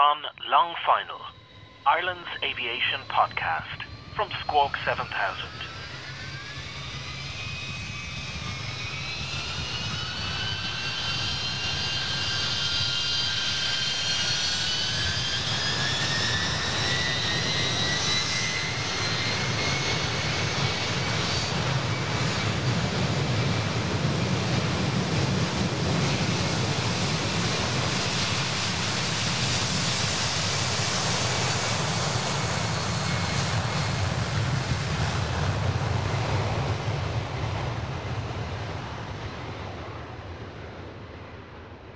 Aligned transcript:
You're 0.00 0.24
Long 0.48 0.72
Final, 0.88 1.20
Ireland's 1.84 2.32
aviation 2.40 3.04
podcast 3.12 3.84
from 4.16 4.32
Squawk 4.40 4.72
7000. 4.88 5.12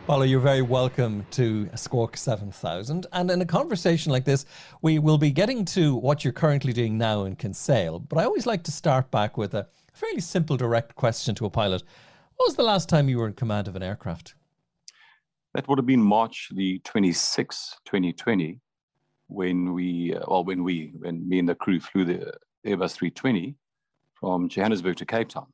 Paolo, 0.06 0.24
you're 0.24 0.38
very 0.38 0.60
welcome 0.60 1.24
to 1.30 1.66
Squawk 1.76 2.18
7000. 2.18 3.06
And 3.14 3.30
in 3.30 3.40
a 3.40 3.46
conversation 3.46 4.12
like 4.12 4.26
this, 4.26 4.44
we 4.82 4.98
will 4.98 5.16
be 5.16 5.30
getting 5.30 5.64
to 5.66 5.96
what 5.96 6.22
you're 6.22 6.32
currently 6.34 6.74
doing 6.74 6.98
now 6.98 7.24
in 7.24 7.36
Kinsale. 7.36 8.00
But 8.00 8.18
I 8.18 8.24
always 8.24 8.44
like 8.44 8.64
to 8.64 8.70
start 8.70 9.10
back 9.10 9.38
with 9.38 9.54
a 9.54 9.66
fairly 9.94 10.20
simple, 10.20 10.58
direct 10.58 10.94
question 10.94 11.34
to 11.36 11.46
a 11.46 11.50
pilot. 11.50 11.82
What 12.36 12.48
was 12.48 12.54
the 12.54 12.62
last 12.62 12.90
time 12.90 13.08
you 13.08 13.16
were 13.16 13.26
in 13.26 13.32
command 13.32 13.66
of 13.66 13.76
an 13.76 13.82
aircraft? 13.82 14.34
That 15.54 15.66
would 15.68 15.78
have 15.78 15.86
been 15.86 16.02
March 16.02 16.50
the 16.52 16.80
26th, 16.80 17.76
2020, 17.86 18.60
when 19.28 19.72
we, 19.72 20.14
uh, 20.14 20.20
well, 20.28 20.44
when 20.44 20.62
we, 20.62 20.92
when 20.98 21.26
me 21.26 21.38
and 21.38 21.48
the 21.48 21.54
crew 21.54 21.80
flew 21.80 22.04
the 22.04 22.30
Airbus 22.66 22.92
320 22.92 23.54
from 24.12 24.50
Johannesburg 24.50 24.96
to 24.96 25.06
Cape 25.06 25.30
Town, 25.30 25.46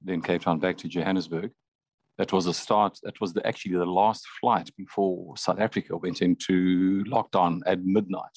then 0.00 0.22
Cape 0.22 0.42
Town 0.42 0.60
back 0.60 0.76
to 0.76 0.86
Johannesburg 0.86 1.50
that 2.18 2.32
was 2.32 2.44
the 2.44 2.54
start. 2.54 2.98
That 3.04 3.20
was 3.20 3.32
the, 3.32 3.46
actually 3.46 3.76
the 3.76 3.86
last 3.86 4.26
flight 4.40 4.70
before 4.76 5.36
South 5.36 5.60
Africa 5.60 5.96
went 5.96 6.20
into 6.20 7.04
lockdown 7.04 7.60
at 7.64 7.84
midnight. 7.84 8.36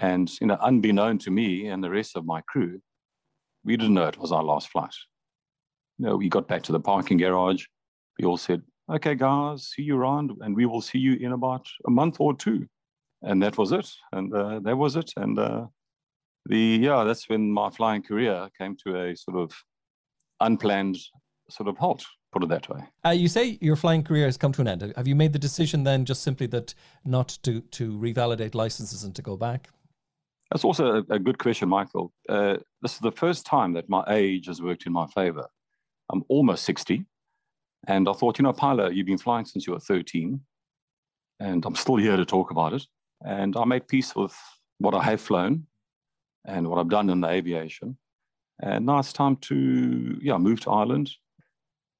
And 0.00 0.30
you 0.40 0.46
know, 0.46 0.58
unbeknown 0.60 1.18
to 1.18 1.30
me 1.30 1.66
and 1.66 1.82
the 1.82 1.90
rest 1.90 2.16
of 2.16 2.24
my 2.24 2.40
crew, 2.42 2.80
we 3.64 3.76
didn't 3.76 3.94
know 3.94 4.06
it 4.06 4.18
was 4.18 4.30
our 4.30 4.44
last 4.44 4.68
flight. 4.68 4.94
You 5.98 6.06
know, 6.06 6.16
we 6.16 6.28
got 6.28 6.46
back 6.46 6.62
to 6.64 6.72
the 6.72 6.80
parking 6.80 7.18
garage. 7.18 7.64
We 8.18 8.24
all 8.24 8.36
said, 8.36 8.62
"Okay, 8.88 9.16
guys, 9.16 9.70
see 9.70 9.82
you 9.82 9.96
around, 9.96 10.30
and 10.40 10.54
we 10.54 10.66
will 10.66 10.80
see 10.80 10.98
you 10.98 11.14
in 11.14 11.32
about 11.32 11.66
a 11.86 11.90
month 11.90 12.20
or 12.20 12.36
two. 12.36 12.68
And 13.22 13.42
that 13.42 13.58
was 13.58 13.72
it. 13.72 13.90
And 14.12 14.32
uh, 14.32 14.60
that 14.60 14.78
was 14.78 14.94
it. 14.94 15.12
And 15.16 15.36
uh, 15.36 15.66
the 16.46 16.78
yeah, 16.80 17.02
that's 17.02 17.28
when 17.28 17.50
my 17.50 17.70
flying 17.70 18.02
career 18.02 18.48
came 18.56 18.76
to 18.84 19.02
a 19.02 19.16
sort 19.16 19.36
of 19.36 19.52
unplanned 20.40 20.98
sort 21.50 21.68
of 21.68 21.76
halt 21.76 22.04
put 22.32 22.42
it 22.42 22.48
that 22.48 22.68
way. 22.68 22.82
Uh, 23.04 23.10
you 23.10 23.28
say 23.28 23.58
your 23.60 23.76
flying 23.76 24.02
career 24.02 24.26
has 24.26 24.36
come 24.36 24.52
to 24.52 24.60
an 24.60 24.68
end. 24.68 24.92
Have 24.96 25.08
you 25.08 25.14
made 25.14 25.32
the 25.32 25.38
decision 25.38 25.84
then 25.84 26.04
just 26.04 26.22
simply 26.22 26.46
that 26.48 26.74
not 27.04 27.38
to, 27.42 27.60
to 27.60 27.92
revalidate 27.92 28.54
licenses 28.54 29.04
and 29.04 29.14
to 29.14 29.22
go 29.22 29.36
back? 29.36 29.68
That's 30.50 30.64
also 30.64 31.04
a, 31.08 31.14
a 31.14 31.18
good 31.18 31.38
question, 31.38 31.68
Michael. 31.68 32.12
Uh, 32.28 32.56
this 32.80 32.94
is 32.94 33.00
the 33.00 33.12
first 33.12 33.44
time 33.44 33.72
that 33.74 33.88
my 33.88 34.04
age 34.08 34.46
has 34.46 34.62
worked 34.62 34.86
in 34.86 34.92
my 34.92 35.06
favor. 35.08 35.46
I'm 36.10 36.24
almost 36.28 36.64
60. 36.64 37.04
And 37.86 38.08
I 38.08 38.12
thought, 38.12 38.38
you 38.38 38.42
know, 38.42 38.52
Pilot, 38.52 38.94
you've 38.94 39.06
been 39.06 39.18
flying 39.18 39.44
since 39.44 39.66
you 39.66 39.74
were 39.74 39.80
13. 39.80 40.40
And 41.40 41.64
I'm 41.64 41.76
still 41.76 41.96
here 41.96 42.16
to 42.16 42.24
talk 42.24 42.50
about 42.50 42.72
it. 42.72 42.84
And 43.24 43.56
I 43.56 43.64
made 43.64 43.88
peace 43.88 44.16
with 44.16 44.36
what 44.78 44.94
I 44.94 45.02
have 45.04 45.20
flown 45.20 45.66
and 46.46 46.66
what 46.66 46.78
I've 46.78 46.88
done 46.88 47.10
in 47.10 47.20
the 47.20 47.28
aviation. 47.28 47.96
And 48.60 48.86
now 48.86 48.98
it's 48.98 49.12
time 49.12 49.36
to 49.36 50.18
yeah, 50.20 50.38
move 50.38 50.60
to 50.60 50.70
Ireland 50.70 51.10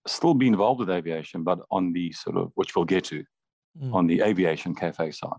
still 0.09 0.35
be 0.35 0.47
involved 0.47 0.81
with 0.81 0.91
aviation, 0.91 1.43
but 1.45 1.61
on 1.71 1.93
the 1.93 2.13
sort 2.13 2.37
of, 2.37 2.53
which 2.55 2.75
we'll 2.75 2.85
get 2.85 3.05
to, 3.05 3.25
mm. 3.83 3.95
on 3.95 4.07
the 4.07 4.21
aviation 4.23 4.75
cafe 4.75 5.11
side. 5.11 5.31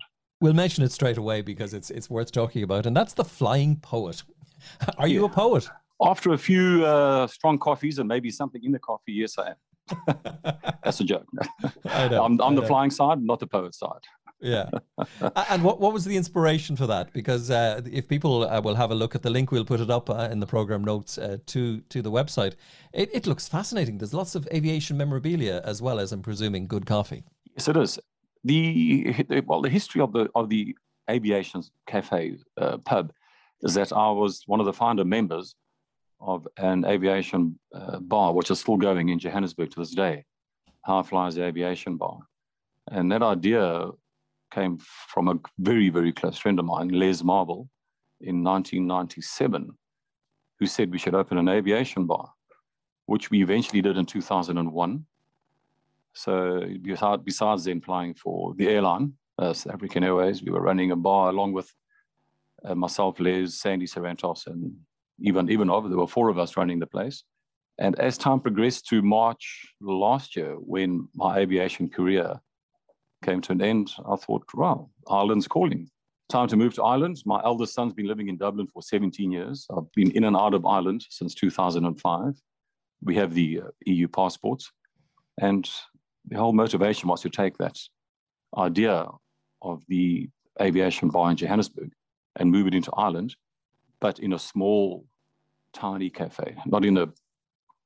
We'll 0.42 0.54
mention 0.54 0.84
it 0.84 0.92
straight 0.92 1.18
away 1.18 1.42
because 1.42 1.74
it's 1.74 1.90
it's 1.92 2.10
worth 2.10 2.32
talking 2.32 2.64
about, 2.64 2.86
and 2.86 2.96
that's 2.96 3.14
the 3.14 3.26
flying 3.26 3.76
poet. 3.78 4.24
Are 4.98 5.08
you 5.08 5.26
a 5.26 5.30
poet? 5.30 5.68
After 6.02 6.32
a 6.32 6.38
few 6.38 6.86
uh, 6.86 7.28
strong 7.28 7.60
coffees 7.60 8.00
and 8.00 8.08
maybe 8.08 8.32
something 8.32 8.64
in 8.64 8.72
the 8.72 8.80
coffee, 8.80 9.12
yes, 9.12 9.38
I 9.38 9.50
am. 9.50 9.56
that's 10.84 11.02
a 11.02 11.04
joke. 11.04 11.26
I 11.86 12.08
know, 12.08 12.24
I'm, 12.24 12.40
I'm 12.40 12.58
I 12.58 12.62
the 12.62 12.68
flying 12.68 12.92
side, 12.92 13.22
not 13.22 13.40
the 13.40 13.48
poet 13.48 13.76
side 13.76 14.06
yeah. 14.42 14.70
and 15.48 15.64
what, 15.64 15.80
what 15.80 15.94
was 15.94 16.06
the 16.06 16.16
inspiration 16.16 16.76
for 16.76 16.88
that? 16.88 17.12
Because 17.14 17.52
uh, 17.52 17.82
if 17.92 18.08
people 18.08 18.44
uh, 18.44 18.62
will 18.62 18.76
have 18.76 18.92
a 18.92 18.96
look 18.96 19.16
at 19.16 19.22
the 19.22 19.30
link, 19.30 19.52
we'll 19.52 19.66
put 19.66 19.80
it 19.80 19.90
up 19.90 20.10
uh, 20.10 20.30
in 20.32 20.40
the 20.40 20.48
program 20.48 20.84
notes 20.84 21.18
uh, 21.18 21.38
to 21.48 21.82
to 21.90 22.02
the 22.02 22.12
website. 22.12 22.54
It, 22.94 23.10
it 23.14 23.28
looks 23.28 23.48
fascinating. 23.48 23.98
There's 23.98 24.14
lots 24.14 24.36
of 24.36 24.48
aviation 24.54 24.98
memorabilia 24.98 25.62
as 25.66 25.82
well 25.82 26.00
as, 26.00 26.12
I'm 26.12 26.22
presuming, 26.22 26.68
good 26.68 26.86
coffee. 26.86 27.24
Yes, 27.56 27.68
it 27.68 27.78
is. 27.78 28.00
The 28.44 29.44
well, 29.46 29.62
the 29.62 29.70
history 29.70 30.02
of 30.02 30.14
the 30.14 30.30
of 30.36 30.50
the 30.50 30.76
aviation 31.10 31.64
cafe 31.88 32.38
uh, 32.58 32.78
pub 32.78 33.12
is 33.62 33.74
that 33.74 33.92
I 33.92 34.12
was 34.12 34.44
one 34.48 34.60
of 34.60 34.66
the 34.66 34.74
founder 34.74 35.04
members 35.04 35.56
of 36.22 36.48
an 36.58 36.86
aviation 36.86 37.60
uh, 37.74 38.00
bar, 38.00 38.34
which 38.34 38.52
is 38.52 38.60
still 38.60 38.78
going 38.78 39.10
in 39.10 39.20
Johannesburg 39.20 39.72
to 39.72 39.80
this 39.80 39.92
day. 39.92 40.26
High 40.86 41.04
Flyers 41.04 41.38
Aviation 41.38 41.98
Bar. 41.98 42.20
And 42.92 43.12
that 43.12 43.22
idea 43.22 43.90
came 44.52 44.78
from 45.08 45.28
a 45.28 45.36
very, 45.60 45.90
very 45.90 46.12
close 46.12 46.38
friend 46.38 46.60
of 46.60 46.66
mine, 46.66 46.90
Les 46.90 47.24
Marble, 47.24 47.70
in 48.22 48.44
1997, 48.44 49.70
who 50.60 50.66
said 50.66 50.92
we 50.92 50.98
should 50.98 51.16
open 51.16 51.38
an 51.38 51.48
aviation 51.48 52.06
bar, 52.06 52.32
which 53.06 53.30
we 53.30 53.42
eventually 53.42 53.82
did 53.82 53.98
in 53.98 54.06
2001. 54.06 55.06
So 56.14 56.68
besides 57.24 57.64
then 57.64 57.82
flying 57.82 58.14
for 58.14 58.54
the 58.56 58.68
airline, 58.68 59.14
uh, 59.38 59.54
African 59.72 60.04
Airways, 60.04 60.44
we 60.44 60.52
were 60.52 60.62
running 60.62 60.92
a 60.92 60.96
bar 60.96 61.30
along 61.30 61.54
with 61.54 61.74
uh, 62.66 62.76
myself, 62.76 63.20
Les, 63.20 63.48
Sandy 63.48 63.88
Cervantes, 63.88 64.46
and 64.48 64.74
even 65.22 65.70
over 65.70 65.88
there 65.88 65.98
were 65.98 66.08
four 66.08 66.30
of 66.30 66.38
us 66.38 66.58
running 66.58 66.80
the 66.80 66.88
place. 66.88 67.24
And 67.78 67.98
as 67.98 68.18
time 68.18 68.42
progressed 68.42 68.88
to 68.88 69.02
March 69.02 69.74
last 69.80 70.36
year, 70.36 70.56
when 70.56 71.08
my 71.16 71.38
aviation 71.38 71.90
career 71.90 72.42
came 73.24 73.42
to 73.42 73.52
an 73.52 73.62
end, 73.62 73.92
I 74.08 74.16
thought, 74.16 74.46
wow, 74.54 74.90
Ireland's 75.10 75.48
calling. 75.48 75.90
Time 76.30 76.48
to 76.48 76.58
move 76.58 76.76
to 76.76 76.84
Ireland. 76.84 77.22
My 77.26 77.42
eldest 77.44 77.74
son's 77.74 77.94
been 77.94 78.08
living 78.08 78.30
in 78.30 78.38
Dublin 78.38 78.68
for 78.68 78.82
17 78.82 79.32
years. 79.32 79.66
I've 79.76 79.92
been 79.94 80.12
in 80.12 80.26
and 80.26 80.38
out 80.38 80.54
of 80.54 80.66
Ireland 80.66 81.06
since 81.10 81.34
2005. 81.34 82.36
We 83.02 83.16
have 83.16 83.34
the 83.34 83.62
uh, 83.62 83.70
EU 83.86 84.08
passports. 84.08 84.72
And 85.42 85.70
the 86.28 86.38
whole 86.38 86.54
motivation 86.54 87.10
was 87.10 87.22
to 87.22 87.30
take 87.30 87.58
that 87.58 87.78
idea 88.58 89.08
of 89.62 89.84
the 89.88 90.30
aviation 90.62 91.10
bar 91.10 91.32
in 91.32 91.38
Johannesburg 91.38 91.92
and 92.36 92.52
move 92.52 92.68
it 92.68 92.74
into 92.74 92.92
Ireland, 92.94 93.36
but 94.00 94.20
in 94.20 94.34
a 94.34 94.40
small, 94.40 95.06
tiny 95.74 96.10
cafe, 96.10 96.56
not 96.66 96.86
in 96.86 96.98
a, 96.98 97.08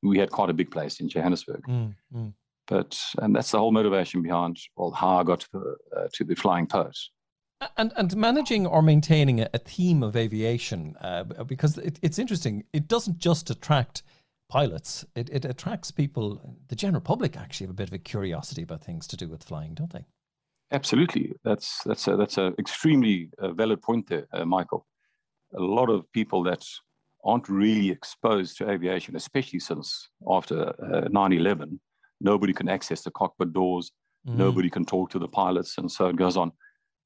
we 0.02 0.18
had 0.18 0.32
quite 0.32 0.50
a 0.50 0.54
big 0.54 0.72
place 0.72 1.00
in 1.00 1.10
Johannesburg. 1.10 1.64
Mm, 1.68 1.96
mm. 2.14 2.34
But 2.68 3.00
and 3.18 3.36
that's 3.36 3.52
the 3.52 3.60
whole 3.60 3.72
motivation 3.72 4.22
behind 4.22 4.58
well 4.76 4.92
how 4.92 5.18
I 5.18 5.24
got 5.24 5.42
to 5.42 5.48
the, 5.52 5.76
uh, 5.98 6.08
to 6.14 6.24
the 6.24 6.36
flying 6.36 6.68
poet. 6.68 6.98
And 7.78 7.94
and 7.96 8.16
managing 8.16 8.66
or 8.66 8.82
maintaining 8.82 9.42
a, 9.42 9.50
a 9.54 9.58
theme 9.58 10.04
of 10.04 10.16
aviation 10.16 10.96
uh, 11.02 11.24
because 11.24 11.78
it, 11.78 12.00
it's 12.02 12.20
interesting. 12.20 12.64
It 12.74 12.88
doesn't 12.88 13.20
just 13.20 13.50
attract 13.50 14.04
pilots; 14.50 15.06
it, 15.16 15.30
it 15.30 15.46
attracts 15.46 15.92
people. 15.92 16.58
The 16.68 16.76
general 16.76 17.02
public 17.02 17.38
actually 17.38 17.66
have 17.66 17.72
a 17.72 17.76
bit 17.76 17.90
of 17.90 17.94
a 17.94 18.00
curiosity 18.00 18.64
about 18.64 18.84
things 18.84 19.08
to 19.08 19.18
do 19.18 19.28
with 19.28 19.44
flying, 19.44 19.74
don't 19.74 19.92
they? 19.92 20.06
Absolutely, 20.72 21.34
that's 21.44 21.84
that's 21.84 22.08
a, 22.08 22.18
that's 22.18 22.38
an 22.38 22.56
extremely 22.58 23.30
uh, 23.40 23.52
valid 23.52 23.82
point 23.82 24.08
there, 24.08 24.28
uh, 24.34 24.44
Michael. 24.44 24.86
A 25.56 25.62
lot 25.62 25.90
of 25.90 26.12
people 26.12 26.44
that 26.44 26.66
aren't 27.24 27.48
really 27.48 27.90
exposed 27.90 28.58
to 28.58 28.70
aviation, 28.70 29.16
especially 29.16 29.60
since 29.60 30.10
after 30.28 30.70
uh, 30.70 31.08
9/11, 31.10 31.80
Nobody 32.24 32.54
can 32.54 32.70
access 32.70 33.04
the 33.04 33.12
cockpit 33.12 33.54
doors. 33.54 33.92
Mm. 34.28 34.38
Nobody 34.38 34.70
can 34.70 34.86
talk 34.86 35.12
to 35.12 35.20
the 35.20 35.28
pilots, 35.28 35.78
and 35.78 35.92
so 35.92 36.08
it 36.08 36.16
goes 36.16 36.38
on. 36.38 36.52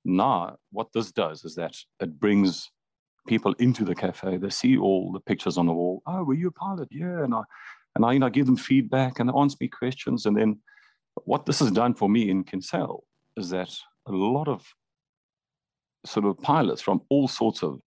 Now, 0.06 0.58
what 0.72 0.94
this 0.94 1.12
does 1.12 1.44
is 1.44 1.56
that 1.56 1.76
it 2.00 2.20
brings 2.20 2.72
people 3.28 3.54
into 3.60 3.84
the 3.84 3.96
cafe. 3.96 4.38
They 4.38 4.50
see 4.50 4.78
all 4.78 5.12
the 5.12 5.20
pictures 5.20 5.58
on 5.58 5.66
the 5.66 5.74
wall. 5.74 6.02
Oh, 6.06 6.24
were 6.24 6.34
you 6.34 6.48
a 6.48 6.52
pilot? 6.52 6.88
Yeah, 6.92 7.24
and 7.24 7.34
I 7.34 7.42
and 7.96 8.06
I, 8.06 8.14
you 8.14 8.20
know, 8.20 8.30
give 8.30 8.46
them 8.46 8.58
feedback 8.58 9.20
and 9.20 9.28
they 9.28 9.34
answer 9.34 9.58
me 9.60 9.68
questions. 9.68 10.28
And 10.28 10.38
then 10.38 10.60
what 11.26 11.48
this 11.48 11.60
has 11.60 11.72
done 11.72 11.96
for 11.96 12.08
me 12.08 12.30
in 12.30 12.44
Kinsale 12.44 13.04
is 13.36 13.50
that 13.50 13.76
a 14.06 14.12
lot 14.12 14.48
of 14.48 14.64
sort 16.06 16.26
of 16.28 16.40
pilots 16.40 16.80
from 16.82 17.02
all 17.10 17.28
sorts 17.28 17.64
of 17.64 17.82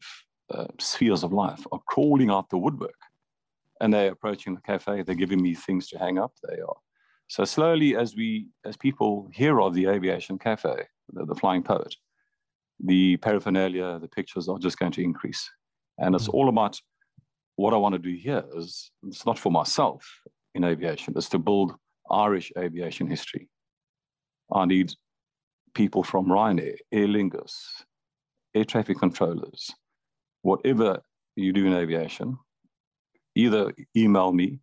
uh, 0.51 0.67
spheres 0.79 1.23
of 1.23 1.33
life 1.35 1.65
are 1.73 1.81
crawling 1.87 2.31
out 2.31 2.49
the 2.49 2.57
woodwork 2.57 2.99
and 3.83 3.93
they're 3.93 4.13
approaching 4.13 4.55
the 4.55 4.63
cafe. 4.63 5.03
They're 5.03 5.15
giving 5.15 5.43
me 5.43 5.55
things 5.55 5.89
to 5.89 5.99
hang 5.99 6.19
up. 6.19 6.33
They 6.49 6.61
are. 6.61 6.77
So 7.29 7.45
slowly, 7.45 7.95
as 7.95 8.17
we, 8.17 8.49
as 8.65 8.77
people 8.77 9.29
hear 9.33 9.61
of 9.61 9.75
the 9.75 9.87
aviation 9.87 10.39
cafe, 10.39 10.87
the, 11.13 11.27
the 11.27 11.35
flying 11.35 11.63
poet, 11.63 11.95
the 12.81 13.19
paraphernalia, 13.19 13.99
the 13.99 14.09
pictures 14.09 14.49
are 14.49 14.59
just 14.59 14.79
going 14.79 14.93
to 14.93 15.03
increase. 15.03 15.51
And 15.99 16.15
it's 16.15 16.29
mm. 16.29 16.35
all 16.35 16.49
about 16.49 16.81
what 17.57 17.75
I 17.75 17.77
want 17.77 17.95
to 17.95 17.99
do 17.99 18.15
here 18.15 18.45
is 18.57 18.91
it's 19.07 19.27
not 19.27 19.39
for 19.39 19.53
myself 19.53 20.09
in 20.55 20.65
aviation, 20.65 21.15
it's 21.17 21.29
to 21.31 21.39
build 21.39 21.75
Irish 22.11 22.51
aviation 22.57 23.07
history. 23.07 23.49
I 24.51 24.65
need 24.65 24.95
people 25.75 26.03
from 26.03 26.27
Ryanair, 26.27 26.77
Aer 26.93 27.07
Lingus, 27.07 27.53
air 28.55 28.65
traffic 28.65 28.99
controllers, 28.99 29.71
whatever 30.43 31.01
you 31.37 31.53
do 31.53 31.67
in 31.67 31.75
aviation, 31.75 32.39
either 33.35 33.73
email 33.97 34.33
me, 34.33 34.61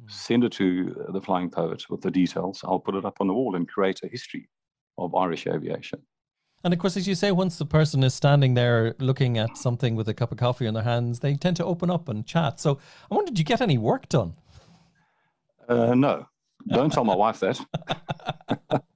hmm. 0.00 0.08
send 0.08 0.44
it 0.44 0.52
to 0.52 1.06
the 1.08 1.20
Flying 1.20 1.50
Poet 1.50 1.88
with 1.90 2.00
the 2.00 2.10
details. 2.10 2.60
I'll 2.64 2.80
put 2.80 2.94
it 2.94 3.04
up 3.04 3.16
on 3.20 3.26
the 3.26 3.34
wall 3.34 3.56
and 3.56 3.68
create 3.68 4.00
a 4.02 4.08
history 4.08 4.48
of 4.98 5.14
Irish 5.14 5.46
aviation. 5.46 6.02
And 6.64 6.72
of 6.72 6.80
course, 6.80 6.96
as 6.96 7.06
you 7.06 7.14
say, 7.14 7.30
once 7.32 7.58
the 7.58 7.66
person 7.66 8.02
is 8.02 8.14
standing 8.14 8.54
there 8.54 8.94
looking 8.98 9.38
at 9.38 9.56
something 9.56 9.94
with 9.94 10.08
a 10.08 10.14
cup 10.14 10.32
of 10.32 10.38
coffee 10.38 10.66
in 10.66 10.74
their 10.74 10.82
hands, 10.82 11.20
they 11.20 11.34
tend 11.34 11.56
to 11.58 11.64
open 11.64 11.90
up 11.90 12.08
and 12.08 12.26
chat. 12.26 12.58
So 12.58 12.78
I 13.10 13.14
wonder, 13.14 13.30
did 13.30 13.38
you 13.38 13.44
get 13.44 13.60
any 13.60 13.78
work 13.78 14.08
done? 14.08 14.34
Uh, 15.68 15.94
no, 15.94 16.26
don't 16.68 16.92
tell 16.92 17.04
my 17.04 17.14
wife 17.24 17.40
that. 17.40 17.60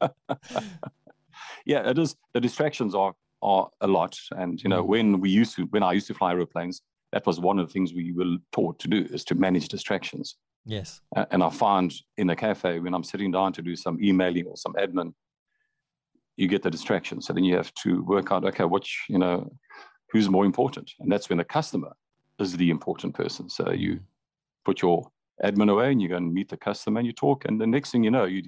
yeah, 1.64 1.88
it 1.88 1.98
is. 1.98 2.16
The 2.32 2.40
distractions 2.40 2.94
are 2.94 3.14
are 3.42 3.70
a 3.80 3.86
lot, 3.86 4.18
and 4.32 4.62
you 4.62 4.68
know, 4.68 4.82
mm. 4.82 4.86
when 4.86 5.20
we 5.20 5.30
used 5.30 5.56
to, 5.56 5.62
when 5.66 5.82
I 5.82 5.92
used 5.92 6.06
to 6.08 6.14
fly 6.14 6.32
aeroplanes, 6.32 6.82
that 7.12 7.26
was 7.26 7.40
one 7.40 7.58
of 7.58 7.66
the 7.66 7.72
things 7.72 7.94
we 7.94 8.12
were 8.12 8.36
taught 8.52 8.78
to 8.80 8.88
do 8.88 9.06
is 9.10 9.24
to 9.24 9.34
manage 9.34 9.68
distractions. 9.68 10.36
Yes. 10.66 11.00
And 11.30 11.42
I 11.42 11.50
find 11.50 11.92
in 12.16 12.30
a 12.30 12.36
cafe 12.36 12.80
when 12.80 12.94
I'm 12.94 13.04
sitting 13.04 13.30
down 13.30 13.52
to 13.54 13.62
do 13.62 13.76
some 13.76 14.02
emailing 14.02 14.46
or 14.46 14.56
some 14.56 14.74
admin, 14.74 15.14
you 16.36 16.48
get 16.48 16.62
the 16.62 16.70
distraction. 16.70 17.20
So 17.20 17.32
then 17.32 17.44
you 17.44 17.56
have 17.56 17.72
to 17.82 18.02
work 18.04 18.32
out, 18.32 18.44
okay, 18.44 18.64
which, 18.64 19.04
you 19.08 19.18
know, 19.18 19.50
who's 20.10 20.28
more 20.28 20.44
important? 20.44 20.90
And 21.00 21.10
that's 21.10 21.28
when 21.28 21.38
the 21.38 21.44
customer 21.44 21.92
is 22.38 22.56
the 22.56 22.70
important 22.70 23.14
person. 23.14 23.48
So 23.48 23.70
you 23.70 23.94
mm. 23.94 24.00
put 24.64 24.82
your 24.82 25.10
admin 25.44 25.70
away 25.70 25.92
and 25.92 26.00
you 26.00 26.08
go 26.08 26.16
and 26.16 26.32
meet 26.32 26.48
the 26.48 26.56
customer 26.56 27.00
and 27.00 27.06
you 27.06 27.12
talk. 27.12 27.44
And 27.46 27.60
the 27.60 27.66
next 27.66 27.90
thing 27.90 28.04
you 28.04 28.10
know, 28.10 28.24
you, 28.24 28.42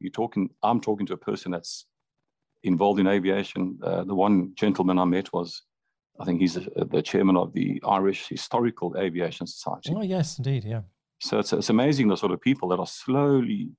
you're 0.00 0.10
talking, 0.10 0.50
I'm 0.62 0.80
talking 0.80 1.06
to 1.06 1.14
a 1.14 1.18
person 1.18 1.52
that's 1.52 1.86
involved 2.62 3.00
in 3.00 3.06
aviation. 3.06 3.78
Uh, 3.82 4.04
the 4.04 4.14
one 4.14 4.52
gentleman 4.54 4.98
I 4.98 5.04
met 5.04 5.32
was 5.32 5.62
I 6.20 6.24
think 6.24 6.40
he's 6.40 6.54
the 6.54 7.02
chairman 7.02 7.36
of 7.36 7.52
the 7.52 7.80
Irish 7.86 8.28
Historical 8.28 8.96
Aviation 8.98 9.46
Society. 9.46 9.92
Oh, 9.94 10.02
yes, 10.02 10.38
indeed, 10.38 10.64
yeah. 10.64 10.82
So 11.20 11.38
it's, 11.38 11.52
it's 11.52 11.70
amazing 11.70 12.08
the 12.08 12.16
sort 12.16 12.32
of 12.32 12.40
people 12.40 12.68
that 12.68 12.78
are 12.78 12.86
slowly, 12.86 13.70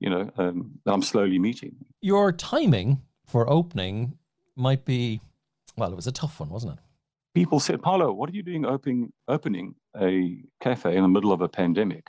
you 0.00 0.10
know, 0.10 0.30
um, 0.36 0.72
that 0.84 0.92
I'm 0.92 1.02
slowly 1.02 1.38
meeting. 1.38 1.76
Your 2.00 2.32
timing 2.32 3.02
for 3.26 3.48
opening 3.48 4.18
might 4.56 4.84
be, 4.84 5.20
well, 5.76 5.90
it 5.92 5.96
was 5.96 6.06
a 6.06 6.12
tough 6.12 6.40
one, 6.40 6.50
wasn't 6.50 6.74
it? 6.74 6.78
People 7.34 7.60
said, 7.60 7.82
Paolo, 7.82 8.12
what 8.12 8.30
are 8.30 8.32
you 8.32 8.42
doing 8.42 8.64
opening, 8.64 9.12
opening 9.28 9.74
a 10.00 10.42
cafe 10.60 10.96
in 10.96 11.02
the 11.02 11.08
middle 11.08 11.32
of 11.32 11.40
a 11.40 11.48
pandemic? 11.48 12.06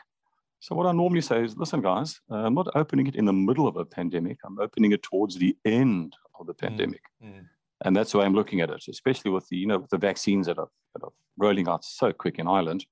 So 0.60 0.76
what 0.76 0.88
I 0.88 0.92
normally 0.92 1.22
say 1.22 1.44
is, 1.44 1.56
listen, 1.56 1.82
guys, 1.82 2.20
uh, 2.32 2.36
I'm 2.36 2.56
not 2.56 2.68
opening 2.76 3.08
it 3.08 3.16
in 3.16 3.26
the 3.26 3.34
middle 3.34 3.68
of 3.68 3.78
a 3.78 3.86
pandemic. 3.86 4.40
I'm 4.46 4.60
opening 4.60 4.92
it 4.92 5.04
towards 5.04 5.36
the 5.36 5.56
end 5.66 6.16
of 6.40 6.48
the 6.48 6.54
mm, 6.54 6.60
pandemic. 6.60 7.02
Mm, 7.24 7.34
mm 7.34 7.46
and 7.84 7.96
that's 7.96 8.12
the 8.12 8.18
way 8.18 8.26
I'm 8.26 8.34
looking 8.34 8.62
at 8.62 8.70
it, 8.70 8.84
especially 8.88 9.32
with 9.32 9.48
the 9.50 9.58
you 9.58 9.68
know 9.68 9.86
the 9.90 9.98
vaccines 9.98 10.48
that 10.48 10.58
are, 10.58 10.70
that 10.94 11.04
are 11.04 11.12
rolling 11.38 11.68
out 11.68 11.84
so 11.86 12.12
quick 12.12 12.40
in 12.40 12.48
Ireland. 12.48 12.86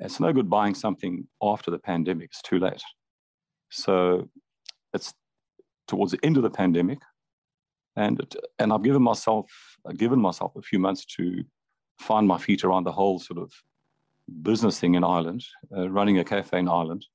It's 0.00 0.20
no 0.20 0.32
good 0.32 0.50
buying 0.50 0.74
something 0.74 1.26
after 1.42 1.70
the 1.70 1.78
pandemic; 1.78 2.30
it's 2.30 2.42
too 2.42 2.58
late. 2.58 2.82
So 3.70 4.28
it's 4.92 5.14
towards 5.86 6.12
the 6.12 6.24
end 6.24 6.36
of 6.36 6.42
the 6.42 6.50
pandemic, 6.50 6.98
and 7.96 8.20
it, 8.20 8.34
and 8.58 8.72
I've 8.72 8.82
given 8.82 9.02
myself 9.02 9.46
I've 9.86 9.98
given 9.98 10.20
myself 10.20 10.56
a 10.56 10.62
few 10.62 10.78
months 10.78 11.04
to 11.16 11.44
find 11.98 12.26
my 12.26 12.38
feet 12.38 12.64
around 12.64 12.84
the 12.84 12.92
whole 12.92 13.18
sort 13.18 13.38
of 13.38 13.52
business 14.42 14.80
thing 14.80 14.94
in 14.94 15.04
Ireland, 15.04 15.44
uh, 15.76 15.88
running 15.88 16.18
a 16.18 16.24
cafe 16.24 16.58
in 16.58 16.68
Ireland. 16.68 17.06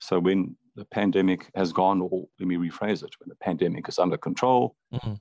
So 0.00 0.18
when 0.20 0.56
the 0.76 0.84
pandemic 0.84 1.50
has 1.54 1.72
gone, 1.72 2.00
or 2.00 2.26
let 2.38 2.46
me 2.46 2.56
rephrase 2.56 3.02
it, 3.02 3.14
when 3.18 3.28
the 3.28 3.34
pandemic 3.36 3.88
is 3.88 3.98
under 3.98 4.16
control, 4.16 4.76
mm-hmm 4.92 5.14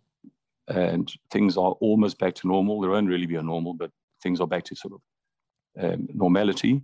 and 0.69 1.12
things 1.31 1.57
are 1.57 1.72
almost 1.81 2.19
back 2.19 2.36
to 2.36 2.48
normal. 2.48 2.80
There 2.80 2.92
won't 2.92 3.10
really 3.10 3.25
be 3.25 3.36
a 3.36 3.44
normal, 3.44 3.74
but 3.74 3.92
things 4.22 4.39
are 4.39 4.48
back 4.48 4.63
to 4.65 4.75
sort 4.75 4.94
of 4.94 5.01
um, 5.80 6.07
normality. 6.13 6.81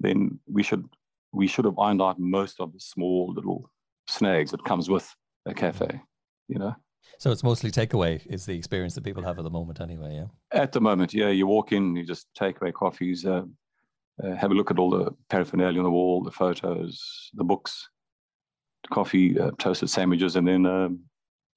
Then 0.00 0.38
we 0.46 0.62
should 0.62 0.84
we 1.32 1.46
should 1.46 1.64
have 1.64 1.78
ironed 1.78 2.02
out 2.02 2.18
most 2.18 2.60
of 2.60 2.72
the 2.72 2.80
small 2.80 3.32
little 3.32 3.70
snags 4.08 4.50
that 4.50 4.64
comes 4.64 4.88
with 4.88 5.08
a 5.46 5.54
cafe. 5.54 6.00
You 6.48 6.58
know. 6.58 6.76
So 7.18 7.30
it's 7.30 7.42
mostly 7.42 7.70
takeaway 7.70 8.24
is 8.26 8.46
the 8.46 8.56
experience 8.56 8.94
that 8.94 9.04
people 9.04 9.22
have 9.22 9.38
at 9.38 9.44
the 9.44 9.50
moment, 9.50 9.80
anyway. 9.80 10.16
Yeah. 10.16 10.60
At 10.60 10.72
the 10.72 10.80
moment, 10.80 11.14
yeah, 11.14 11.28
you 11.28 11.46
walk 11.46 11.72
in, 11.72 11.96
you 11.96 12.04
just 12.04 12.26
take 12.34 12.60
away 12.60 12.72
coffees, 12.72 13.24
uh, 13.24 13.42
uh, 14.22 14.34
have 14.34 14.50
a 14.50 14.54
look 14.54 14.70
at 14.70 14.78
all 14.78 14.90
the 14.90 15.10
paraphernalia 15.30 15.78
on 15.78 15.84
the 15.84 15.90
wall, 15.90 16.22
the 16.22 16.30
photos, 16.30 17.30
the 17.34 17.44
books, 17.44 17.88
the 18.82 18.94
coffee, 18.94 19.38
uh, 19.38 19.50
toasted 19.58 19.88
sandwiches, 19.88 20.36
and 20.36 20.46
then 20.46 20.66
um, 20.66 21.00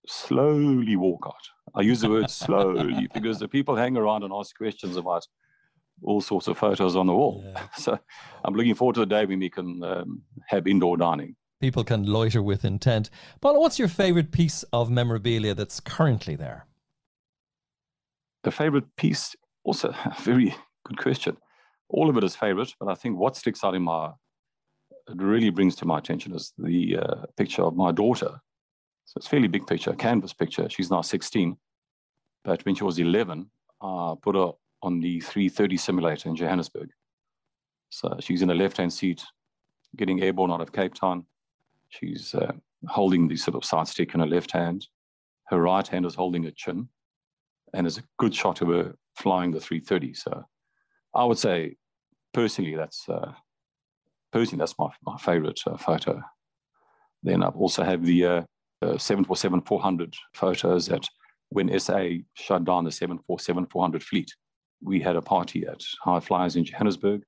slowly 0.08 0.96
walk 0.96 1.26
out. 1.28 1.76
I 1.76 1.82
use 1.82 2.02
the 2.02 2.10
word 2.10 2.30
slowly 2.30 3.08
because 3.14 3.40
the 3.40 3.48
people 3.48 3.76
hang 3.76 3.98
around 3.98 4.24
and 4.24 4.34
ask 4.34 4.56
questions 4.58 4.96
about 4.96 5.26
all 6.04 6.22
sorts 6.22 6.48
of 6.48 6.58
photos 6.58 6.96
on 6.96 7.08
the 7.08 7.14
wall. 7.14 7.44
Yeah. 7.46 7.64
So 7.78 8.00
I'm 8.44 8.54
looking 8.54 8.76
forward 8.76 8.96
to 8.96 9.02
the 9.02 9.06
day 9.06 9.26
when 9.26 9.40
we 9.40 9.50
can 9.50 9.84
um, 9.84 10.22
have 10.48 10.68
indoor 10.68 10.98
dining. 10.98 11.36
People 11.62 11.84
can 11.84 12.06
loiter 12.06 12.42
with 12.42 12.64
intent. 12.64 13.10
Paul, 13.42 13.60
what's 13.60 13.80
your 13.80 13.90
favorite 13.90 14.32
piece 14.32 14.64
of 14.72 14.90
memorabilia 14.90 15.54
that's 15.54 15.80
currently 15.80 16.36
there? 16.36 16.66
The 18.44 18.52
favorite 18.52 18.96
piece, 18.96 19.36
also 19.64 19.90
a 20.06 20.16
very 20.22 20.56
good 20.86 20.98
question. 20.98 21.38
All 21.90 22.10
of 22.10 22.18
it 22.18 22.24
is 22.24 22.36
favorite, 22.36 22.74
but 22.80 22.90
I 22.90 22.96
think 22.96 23.18
what 23.18 23.36
sticks 23.36 23.64
out 23.64 23.76
in 23.76 23.82
my, 23.82 24.12
it 25.10 25.22
really 25.22 25.50
brings 25.50 25.76
to 25.78 25.86
my 25.86 25.98
attention 25.98 26.34
is 26.34 26.54
the 26.58 26.98
uh, 26.98 27.16
picture 27.36 27.64
of 27.64 27.76
my 27.76 27.92
daughter 27.92 28.40
so 29.10 29.18
it's 29.18 29.26
a 29.26 29.30
fairly 29.30 29.48
big 29.48 29.66
picture, 29.66 29.92
canvas 29.94 30.34
picture. 30.34 30.70
She's 30.70 30.92
now 30.92 31.02
16. 31.02 31.58
But 32.44 32.64
when 32.64 32.76
she 32.76 32.84
was 32.84 33.00
11, 33.00 33.50
I 33.82 34.14
put 34.22 34.36
her 34.36 34.52
on 34.82 35.00
the 35.00 35.20
330 35.22 35.78
simulator 35.78 36.30
in 36.30 36.36
Johannesburg. 36.36 36.90
So 37.90 38.16
she's 38.20 38.42
in 38.42 38.48
the 38.48 38.56
left-hand 38.56 38.94
seat, 38.94 39.24
getting 39.96 40.22
airborne 40.22 40.52
out 40.52 40.62
of 40.62 40.72
Cape 40.72 40.94
Town. 40.94 41.26
She's 41.90 42.36
uh, 42.36 42.52
holding 42.88 43.28
the 43.28 43.36
sort 43.36 43.56
of 43.56 43.66
side 43.66 43.88
stick 43.88 44.14
in 44.14 44.20
her 44.20 44.28
left 44.28 44.52
hand. 44.52 44.88
Her 45.46 45.60
right 45.62 45.88
hand 45.88 46.06
is 46.06 46.16
holding 46.16 46.44
her 46.44 46.52
chin. 46.52 46.88
And 47.74 47.86
there's 47.86 47.98
a 47.98 48.04
good 48.18 48.34
shot 48.34 48.62
of 48.62 48.70
her 48.70 48.96
flying 49.16 49.52
the 49.52 49.60
330. 49.60 50.14
So 50.14 50.44
I 51.14 51.26
would 51.26 51.38
say, 51.38 51.76
personally, 52.34 52.76
that's 52.76 53.08
uh, 53.10 53.34
personally 54.32 54.62
that's 54.62 54.78
my, 54.78 54.90
my 55.04 55.18
favorite 55.18 55.60
uh, 55.66 55.78
photo. 55.78 56.22
Then 57.24 57.44
I 57.44 57.48
also 57.48 57.84
have 57.84 58.06
the 58.06 58.26
uh, 58.26 58.42
747-400 58.84 60.16
photos 60.34 60.86
that 60.88 61.08
when 61.50 61.78
SA 61.80 62.04
shut 62.36 62.64
down 62.64 62.86
the 62.86 62.92
747-400 62.92 64.02
fleet, 64.02 64.32
we 64.82 65.00
had 65.00 65.16
a 65.16 65.22
party 65.22 65.66
at 65.66 65.82
High 66.02 66.20
Flyers 66.20 66.56
in 66.56 66.64
Johannesburg. 66.64 67.24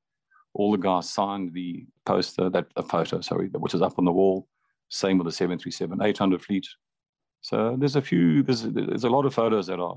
All 0.54 0.72
the 0.72 0.78
guys 0.78 1.10
signed 1.10 1.54
the 1.54 1.86
poster, 2.06 2.50
that 2.50 2.68
a 2.76 2.84
photo, 2.84 3.22
sorry, 3.22 3.48
which 3.48 3.74
is 3.74 3.82
up 3.82 3.98
on 3.98 4.06
the 4.06 4.12
wall. 4.12 4.48
Same 4.90 5.18
with 5.18 5.26
the 5.26 5.46
737-800 5.46 6.42
fleet. 6.42 6.68
So 7.42 7.76
there's 7.80 7.96
a 7.96 8.02
few, 8.02 8.44
there's 8.44 8.64
there's 8.64 9.04
a 9.04 9.10
lot 9.10 9.26
of 9.26 9.34
photos 9.34 9.68
that 9.68 9.80
are 9.80 9.96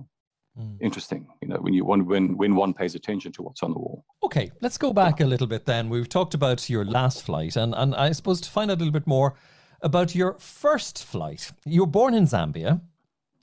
mm. 0.58 0.76
interesting. 0.80 1.26
You 1.42 1.48
know, 1.48 1.56
when 1.56 1.74
you 1.74 1.84
when 1.84 2.06
when 2.06 2.36
when 2.36 2.54
one 2.54 2.72
pays 2.72 2.94
attention 2.94 3.32
to 3.32 3.42
what's 3.42 3.62
on 3.62 3.72
the 3.72 3.78
wall. 3.78 4.04
Okay, 4.22 4.50
let's 4.62 4.78
go 4.78 4.92
back 4.92 5.20
a 5.20 5.26
little 5.26 5.46
bit. 5.46 5.66
Then 5.66 5.90
we've 5.90 6.08
talked 6.08 6.34
about 6.34 6.70
your 6.70 6.84
last 6.84 7.22
flight, 7.22 7.56
and 7.56 7.74
and 7.74 7.94
I 7.94 8.12
suppose 8.12 8.40
to 8.42 8.50
find 8.50 8.70
out 8.70 8.76
a 8.76 8.80
little 8.80 8.92
bit 8.92 9.06
more 9.06 9.34
about 9.82 10.14
your 10.14 10.38
first 10.38 11.04
flight. 11.04 11.50
You 11.66 11.82
were 11.82 11.86
born 11.86 12.14
in 12.14 12.24
Zambia. 12.24 12.80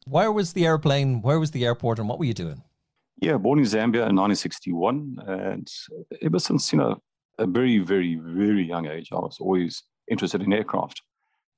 Where 0.07 0.31
was 0.31 0.53
the 0.53 0.65
airplane? 0.65 1.21
Where 1.21 1.39
was 1.39 1.51
the 1.51 1.65
airport? 1.65 1.99
And 1.99 2.09
what 2.09 2.17
were 2.17 2.25
you 2.25 2.33
doing? 2.33 2.63
Yeah, 3.21 3.37
born 3.37 3.59
in 3.59 3.65
Zambia 3.65 4.09
in 4.09 4.15
1961. 4.15 5.17
And 5.27 5.71
ever 6.23 6.39
since, 6.39 6.73
you 6.73 6.79
know, 6.79 6.99
a 7.37 7.45
very, 7.45 7.77
very, 7.77 8.15
very 8.15 8.63
young 8.63 8.87
age, 8.87 9.09
I 9.11 9.19
was 9.19 9.37
always 9.39 9.83
interested 10.09 10.41
in 10.41 10.51
aircraft. 10.51 11.03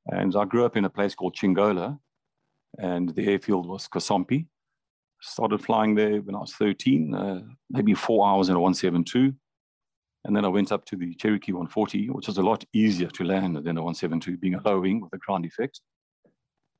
And 0.07 0.35
I 0.35 0.43
grew 0.43 0.65
up 0.65 0.75
in 0.75 0.83
a 0.83 0.89
place 0.89 1.15
called 1.15 1.37
Chingola, 1.37 1.97
and 2.79 3.15
the 3.15 3.25
airfield 3.29 3.65
was 3.65 3.87
Kasompe. 3.87 4.45
Started 5.21 5.63
flying 5.63 5.95
there 5.95 6.21
when 6.21 6.35
I 6.35 6.39
was 6.39 6.53
13, 6.53 7.15
uh, 7.15 7.41
maybe 7.69 7.93
four 7.93 8.27
hours 8.27 8.49
in 8.49 8.57
a 8.57 8.59
172. 8.59 9.33
And 10.25 10.35
then 10.35 10.43
I 10.43 10.49
went 10.49 10.73
up 10.73 10.83
to 10.87 10.97
the 10.97 11.15
Cherokee 11.15 11.53
140, 11.53 12.09
which 12.09 12.27
was 12.27 12.37
a 12.39 12.43
lot 12.43 12.65
easier 12.73 13.07
to 13.07 13.23
land 13.23 13.55
than 13.55 13.77
a 13.77 13.81
172, 13.81 14.37
being 14.37 14.55
a 14.55 14.61
low 14.61 14.81
wing 14.81 14.99
with 14.99 15.13
a 15.13 15.17
ground 15.17 15.45
effect. 15.45 15.79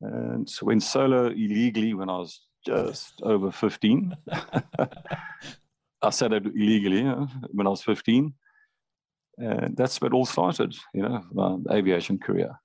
And 0.02 0.50
so 0.50 0.66
went 0.66 0.84
solo 0.84 1.28
illegally 1.28 1.94
when 1.94 2.10
I 2.10 2.18
was 2.18 2.42
just 2.66 3.22
over 3.24 3.52
15. 3.52 4.16
I 6.02 6.10
said 6.10 6.34
it 6.34 6.46
illegally 6.46 6.98
you 6.98 7.04
know, 7.04 7.28
when 7.52 7.68
I 7.68 7.70
was 7.70 7.84
15. 7.84 8.34
And 9.38 9.76
that's 9.76 10.00
where 10.00 10.10
it 10.10 10.14
all 10.14 10.26
started, 10.26 10.76
you 10.94 11.02
know, 11.02 11.24
my 11.34 11.58
aviation 11.76 12.20
career. 12.20 12.60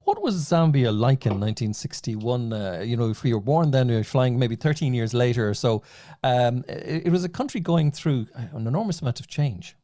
What 0.00 0.22
was 0.22 0.36
Zambia 0.36 0.96
like 0.96 1.26
in 1.26 1.32
1961? 1.32 2.52
Uh, 2.52 2.82
you 2.84 2.96
know, 2.96 3.10
if 3.10 3.24
you 3.24 3.34
were 3.34 3.40
born 3.40 3.72
then, 3.72 3.88
you 3.88 3.96
were 3.96 4.04
flying 4.04 4.38
maybe 4.38 4.54
13 4.56 4.94
years 4.94 5.12
later 5.12 5.48
or 5.48 5.54
so. 5.54 5.82
Um, 6.22 6.64
it, 6.68 7.06
it, 7.06 7.10
was 7.10 7.24
a 7.24 7.28
country 7.28 7.60
going 7.60 7.90
through 7.90 8.26
an 8.34 8.68
enormous 8.68 9.00
amount 9.00 9.18
of 9.18 9.26
change. 9.26 9.76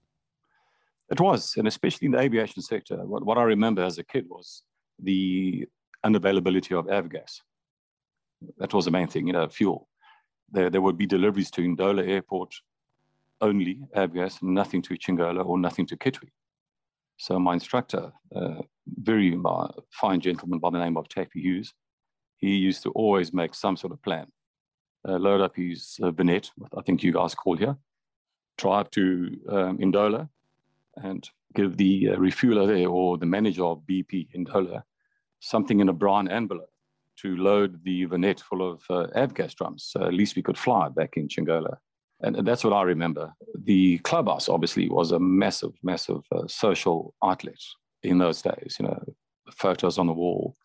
It 1.11 1.21
was, 1.21 1.55
and 1.57 1.67
especially 1.67 2.07
in 2.07 2.13
the 2.13 2.21
aviation 2.21 2.63
sector. 2.63 2.97
What, 3.05 3.27
what 3.27 3.37
I 3.37 3.43
remember 3.43 3.83
as 3.83 3.99
a 3.99 4.05
kid 4.05 4.27
was 4.29 4.63
the 5.01 5.67
unavailability 6.07 6.79
of 6.79 6.87
avgas. 6.87 7.41
That 8.59 8.75
was 8.75 8.85
the 8.85 8.91
main 8.91 9.09
thing, 9.09 9.27
you 9.27 9.33
know, 9.33 9.49
fuel. 9.49 9.89
There, 10.51 10.71
there 10.71 10.83
would 10.83 10.99
be 10.99 11.07
deliveries 11.07 11.51
to 11.53 11.63
Ndola 11.63 12.07
Airport 12.07 12.55
only, 13.41 13.81
avgas, 13.97 14.43
nothing 14.43 14.83
to 14.83 14.95
Chingola 14.95 15.45
or 15.45 15.59
nothing 15.59 15.87
to 15.87 15.97
Kitwe. 15.97 16.29
So 17.17 17.39
my 17.39 17.55
instructor, 17.55 18.13
uh, 18.35 18.63
very 18.87 19.39
uh, 19.45 19.69
fine 19.91 20.21
gentleman 20.21 20.59
by 20.59 20.71
the 20.71 20.79
name 20.79 20.97
of 20.97 21.09
Taffy 21.09 21.41
Hughes, 21.41 21.75
he 22.37 22.57
used 22.57 22.83
to 22.85 22.91
always 22.91 23.33
make 23.33 23.55
some 23.55 23.77
sort 23.77 23.93
of 23.93 24.03
plan. 24.03 24.27
Uh, 25.07 25.17
load 25.17 25.41
up 25.41 25.57
his 25.57 25.99
uh, 26.03 26.11
Vignette, 26.11 26.51
I 26.77 26.83
think 26.83 27.03
you 27.03 27.13
guys 27.13 27.35
call 27.35 27.57
here, 27.57 27.77
drive 28.59 28.91
to 28.91 29.39
um, 29.49 29.79
Ndola 29.79 30.29
and 30.97 31.29
give 31.55 31.77
the 31.77 32.11
uh, 32.11 32.17
refueler 32.17 32.67
there 32.67 32.89
or 32.89 33.19
the 33.19 33.27
manager 33.27 33.65
of 33.65 33.83
BP 33.89 34.29
Ndola 34.37 34.83
something 35.41 35.81
in 35.81 35.89
a 35.89 35.93
brown 35.93 36.29
envelope 36.29 36.72
to 37.21 37.37
load 37.37 37.83
the 37.85 38.05
Vignette 38.05 38.41
full 38.41 38.69
of 38.69 38.83
uh, 38.91 39.07
avgas 39.17 39.55
drums. 39.55 39.85
So 39.89 40.05
at 40.05 40.15
least 40.15 40.37
we 40.37 40.43
could 40.43 40.59
fly 40.59 40.89
back 40.89 41.17
in 41.17 41.29
Chingola. 41.29 41.77
And, 42.21 42.47
that's 42.47 42.65
what 42.65 42.73
I 42.73 42.83
remember. 42.83 43.33
The 43.65 43.99
clubhouse 43.99 44.49
obviously 44.49 44.89
was 44.89 45.13
a 45.13 45.19
massive, 45.19 45.73
massive 45.83 46.23
uh, 46.31 46.47
social 46.47 47.15
outlet 47.23 47.59
in 48.03 48.19
those 48.19 48.43
days. 48.43 48.77
You 48.79 48.87
know, 48.87 49.03
the 49.47 49.53
photos 49.53 49.99
on 49.99 50.07
the 50.07 50.13
wall. 50.13 50.57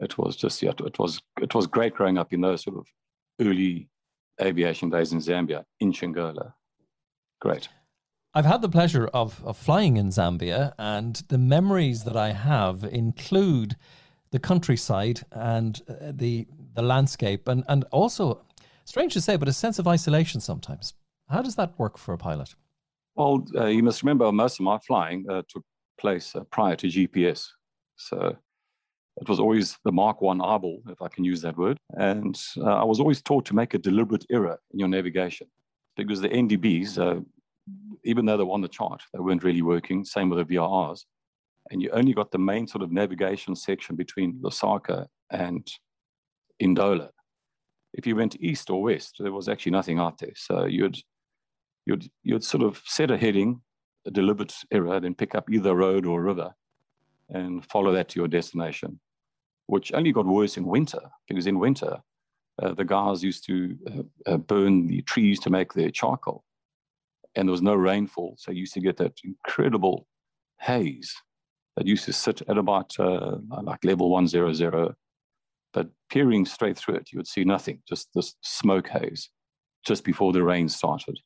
It 0.00 0.18
was 0.18 0.36
just 0.36 0.62
yeah, 0.62 0.72
it 0.84 0.98
was 0.98 1.20
it 1.40 1.54
was 1.54 1.66
great 1.66 1.94
growing 1.94 2.18
up 2.18 2.32
in 2.32 2.40
those 2.40 2.64
sort 2.64 2.76
of 2.76 2.86
early 3.40 3.88
aviation 4.42 4.90
days 4.90 5.12
in 5.12 5.20
Zambia 5.20 5.64
in 5.80 5.92
Chingola. 5.92 6.52
Great. 7.40 7.68
I've 8.36 8.44
had 8.44 8.62
the 8.62 8.68
pleasure 8.68 9.06
of, 9.14 9.40
of 9.44 9.56
flying 9.56 9.96
in 9.96 10.08
Zambia, 10.08 10.72
and 10.76 11.22
the 11.28 11.38
memories 11.38 12.02
that 12.02 12.16
I 12.16 12.32
have 12.32 12.82
include 12.82 13.76
the 14.34 14.40
countryside 14.40 15.20
and 15.30 15.80
uh, 15.88 16.10
the 16.10 16.44
the 16.74 16.82
landscape, 16.82 17.46
and 17.46 17.62
and 17.68 17.84
also 17.92 18.44
strange 18.84 19.12
to 19.12 19.20
say, 19.20 19.36
but 19.36 19.46
a 19.46 19.52
sense 19.52 19.78
of 19.78 19.86
isolation 19.86 20.40
sometimes. 20.40 20.94
How 21.30 21.40
does 21.40 21.54
that 21.54 21.78
work 21.78 21.96
for 21.96 22.12
a 22.14 22.18
pilot? 22.18 22.56
Well, 23.14 23.46
uh, 23.54 23.66
you 23.66 23.84
must 23.84 24.02
remember 24.02 24.32
most 24.32 24.58
of 24.58 24.64
my 24.64 24.78
flying 24.78 25.24
uh, 25.30 25.42
took 25.48 25.62
place 26.00 26.34
uh, 26.34 26.40
prior 26.50 26.74
to 26.74 26.88
GPS, 26.88 27.46
so 27.94 28.36
it 29.20 29.28
was 29.28 29.38
always 29.38 29.78
the 29.84 29.92
Mark 29.92 30.20
One 30.20 30.40
eyeball, 30.40 30.82
if 30.88 31.00
I 31.00 31.06
can 31.06 31.22
use 31.22 31.40
that 31.42 31.56
word, 31.56 31.78
and 31.90 32.36
uh, 32.58 32.80
I 32.82 32.84
was 32.84 32.98
always 32.98 33.22
taught 33.22 33.44
to 33.46 33.54
make 33.54 33.74
a 33.74 33.78
deliberate 33.78 34.26
error 34.32 34.58
in 34.72 34.80
your 34.80 34.88
navigation 34.88 35.46
because 35.96 36.20
the 36.20 36.28
NDBs, 36.28 36.98
uh, 36.98 37.20
even 38.02 38.26
though 38.26 38.36
they 38.36 38.42
were 38.42 38.58
on 38.58 38.62
the 38.62 38.76
chart, 38.78 39.00
they 39.12 39.20
weren't 39.20 39.44
really 39.44 39.62
working. 39.62 40.04
Same 40.04 40.28
with 40.28 40.40
the 40.40 40.56
VORs 40.56 41.06
and 41.70 41.82
you 41.82 41.90
only 41.90 42.12
got 42.12 42.30
the 42.30 42.38
main 42.38 42.66
sort 42.66 42.82
of 42.82 42.92
navigation 42.92 43.56
section 43.56 43.96
between 43.96 44.34
Lusaka 44.40 45.06
and 45.30 45.66
Ndola. 46.62 47.08
If 47.94 48.06
you 48.06 48.16
went 48.16 48.36
east 48.40 48.70
or 48.70 48.82
west, 48.82 49.16
there 49.18 49.32
was 49.32 49.48
actually 49.48 49.72
nothing 49.72 49.98
out 49.98 50.18
there. 50.18 50.32
So 50.36 50.66
you'd 50.66 50.98
you'd 51.86 52.08
you'd 52.22 52.44
sort 52.44 52.62
of 52.62 52.82
set 52.84 53.10
a 53.10 53.16
heading, 53.16 53.60
a 54.06 54.10
deliberate 54.10 54.54
error, 54.72 55.00
then 55.00 55.14
pick 55.14 55.34
up 55.34 55.50
either 55.50 55.74
road 55.74 56.06
or 56.06 56.22
river, 56.22 56.54
and 57.30 57.64
follow 57.66 57.92
that 57.92 58.08
to 58.10 58.20
your 58.20 58.28
destination. 58.28 59.00
Which 59.66 59.92
only 59.94 60.12
got 60.12 60.26
worse 60.26 60.58
in 60.58 60.66
winter 60.66 61.00
because 61.26 61.46
in 61.46 61.58
winter, 61.58 61.98
uh, 62.62 62.74
the 62.74 62.84
guys 62.84 63.24
used 63.24 63.46
to 63.46 63.76
uh, 63.86 64.32
uh, 64.32 64.36
burn 64.36 64.86
the 64.86 65.00
trees 65.02 65.40
to 65.40 65.50
make 65.50 65.72
their 65.72 65.90
charcoal, 65.90 66.44
and 67.34 67.48
there 67.48 67.52
was 67.52 67.62
no 67.62 67.74
rainfall, 67.74 68.34
so 68.38 68.50
you 68.50 68.60
used 68.60 68.74
to 68.74 68.80
get 68.80 68.98
that 68.98 69.18
incredible 69.24 70.06
haze 70.60 71.14
that 71.76 71.86
used 71.86 72.04
to 72.04 72.12
sit 72.12 72.42
at 72.48 72.58
about 72.58 72.98
uh, 72.98 73.36
like 73.62 73.84
level 73.84 74.10
100. 74.10 74.94
But 75.72 75.88
peering 76.08 76.44
straight 76.44 76.78
through 76.78 76.96
it, 76.96 77.10
you 77.12 77.18
would 77.18 77.26
see 77.26 77.44
nothing, 77.44 77.82
just 77.88 78.08
this 78.14 78.34
smoke 78.42 78.88
haze 78.88 79.28
just 79.84 80.04
before 80.04 80.32
the 80.32 80.42
rain 80.42 80.68
started. 80.68 81.18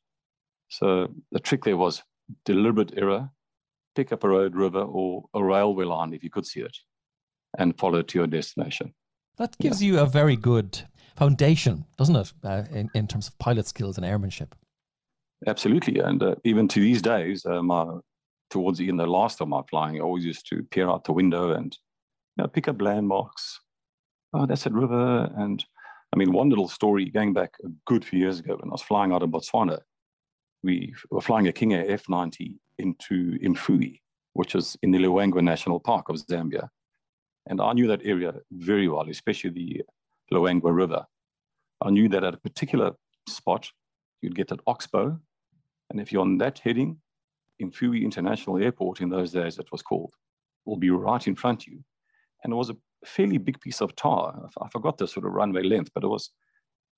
So 0.69 1.07
the 1.31 1.39
trick 1.39 1.63
there 1.63 1.77
was 1.77 2.03
deliberate 2.45 2.93
error, 2.97 3.29
pick 3.95 4.11
up 4.11 4.23
a 4.23 4.29
road, 4.29 4.55
river, 4.55 4.81
or 4.81 5.23
a 5.33 5.43
railway 5.43 5.85
line 5.85 6.13
if 6.13 6.23
you 6.23 6.29
could 6.29 6.45
see 6.45 6.61
it, 6.61 6.75
and 7.57 7.77
follow 7.77 7.99
it 7.99 8.07
to 8.09 8.19
your 8.19 8.27
destination. 8.27 8.93
That 9.37 9.57
gives 9.59 9.81
yeah. 9.81 9.93
you 9.93 9.99
a 9.99 10.05
very 10.05 10.35
good 10.35 10.81
foundation, 11.15 11.85
doesn't 11.97 12.15
it, 12.15 12.33
uh, 12.43 12.63
in, 12.71 12.89
in 12.93 13.07
terms 13.07 13.27
of 13.27 13.37
pilot 13.39 13.67
skills 13.67 13.97
and 13.97 14.05
airmanship? 14.05 14.55
Absolutely. 15.47 15.99
And 15.99 16.21
uh, 16.21 16.35
even 16.43 16.67
to 16.69 16.81
these 16.81 17.01
days, 17.01 17.45
uh, 17.45 17.61
my 17.61 17.85
towards 18.49 18.79
in 18.79 18.97
the 18.97 19.05
last 19.05 19.41
of 19.41 19.47
my 19.47 19.61
flying, 19.69 19.97
I 19.97 20.03
always 20.03 20.25
used 20.25 20.47
to 20.49 20.63
peer 20.63 20.89
out 20.89 21.03
the 21.03 21.13
window 21.13 21.51
and 21.51 21.75
you 22.37 22.43
know, 22.43 22.47
pick 22.47 22.67
up 22.67 22.81
landmarks. 22.81 23.59
Oh, 24.33 24.45
that's 24.45 24.65
a 24.65 24.69
river. 24.69 25.31
And 25.37 25.63
I 26.13 26.17
mean, 26.17 26.31
one 26.31 26.49
little 26.49 26.67
story 26.67 27.05
going 27.09 27.33
back 27.33 27.53
a 27.63 27.69
good 27.85 28.03
few 28.03 28.19
years 28.19 28.39
ago 28.39 28.55
when 28.55 28.69
I 28.69 28.73
was 28.73 28.81
flying 28.81 29.11
out 29.11 29.23
of 29.23 29.29
Botswana, 29.29 29.79
we 30.63 30.93
were 31.09 31.21
flying 31.21 31.47
a 31.47 31.53
King 31.53 31.73
Air 31.73 31.85
F90 31.97 32.55
into 32.79 33.37
Mfuwe, 33.39 33.99
which 34.33 34.55
is 34.55 34.77
in 34.83 34.91
the 34.91 34.99
Luangwa 34.99 35.43
National 35.43 35.79
Park 35.79 36.09
of 36.09 36.17
Zambia. 36.17 36.69
And 37.47 37.61
I 37.61 37.73
knew 37.73 37.87
that 37.87 38.05
area 38.05 38.33
very 38.51 38.87
well, 38.87 39.09
especially 39.09 39.49
the 39.51 39.81
Luangwa 40.31 40.75
River. 40.75 41.05
I 41.81 41.89
knew 41.89 42.09
that 42.09 42.23
at 42.23 42.33
a 42.33 42.37
particular 42.37 42.91
spot, 43.27 43.69
you'd 44.21 44.35
get 44.35 44.51
an 44.51 44.59
oxbow. 44.67 45.17
And 45.89 45.99
if 45.99 46.11
you're 46.11 46.21
on 46.21 46.37
that 46.39 46.59
heading, 46.59 46.97
Mfuwe 47.61 48.03
International 48.03 48.57
Airport 48.57 49.01
in 49.01 49.09
those 49.09 49.31
days, 49.31 49.59
it 49.59 49.71
was 49.71 49.81
called, 49.81 50.13
will 50.65 50.77
be 50.77 50.89
right 50.89 51.25
in 51.27 51.35
front 51.35 51.63
of 51.63 51.73
you. 51.73 51.83
And 52.43 52.53
it 52.53 52.55
was 52.55 52.69
a 52.69 52.77
fairly 53.05 53.37
big 53.37 53.59
piece 53.59 53.81
of 53.81 53.95
tar. 53.95 54.49
I 54.61 54.69
forgot 54.69 54.97
the 54.97 55.07
sort 55.07 55.25
of 55.25 55.33
runway 55.33 55.63
length, 55.63 55.91
but 55.93 56.03
it 56.03 56.07
was 56.07 56.31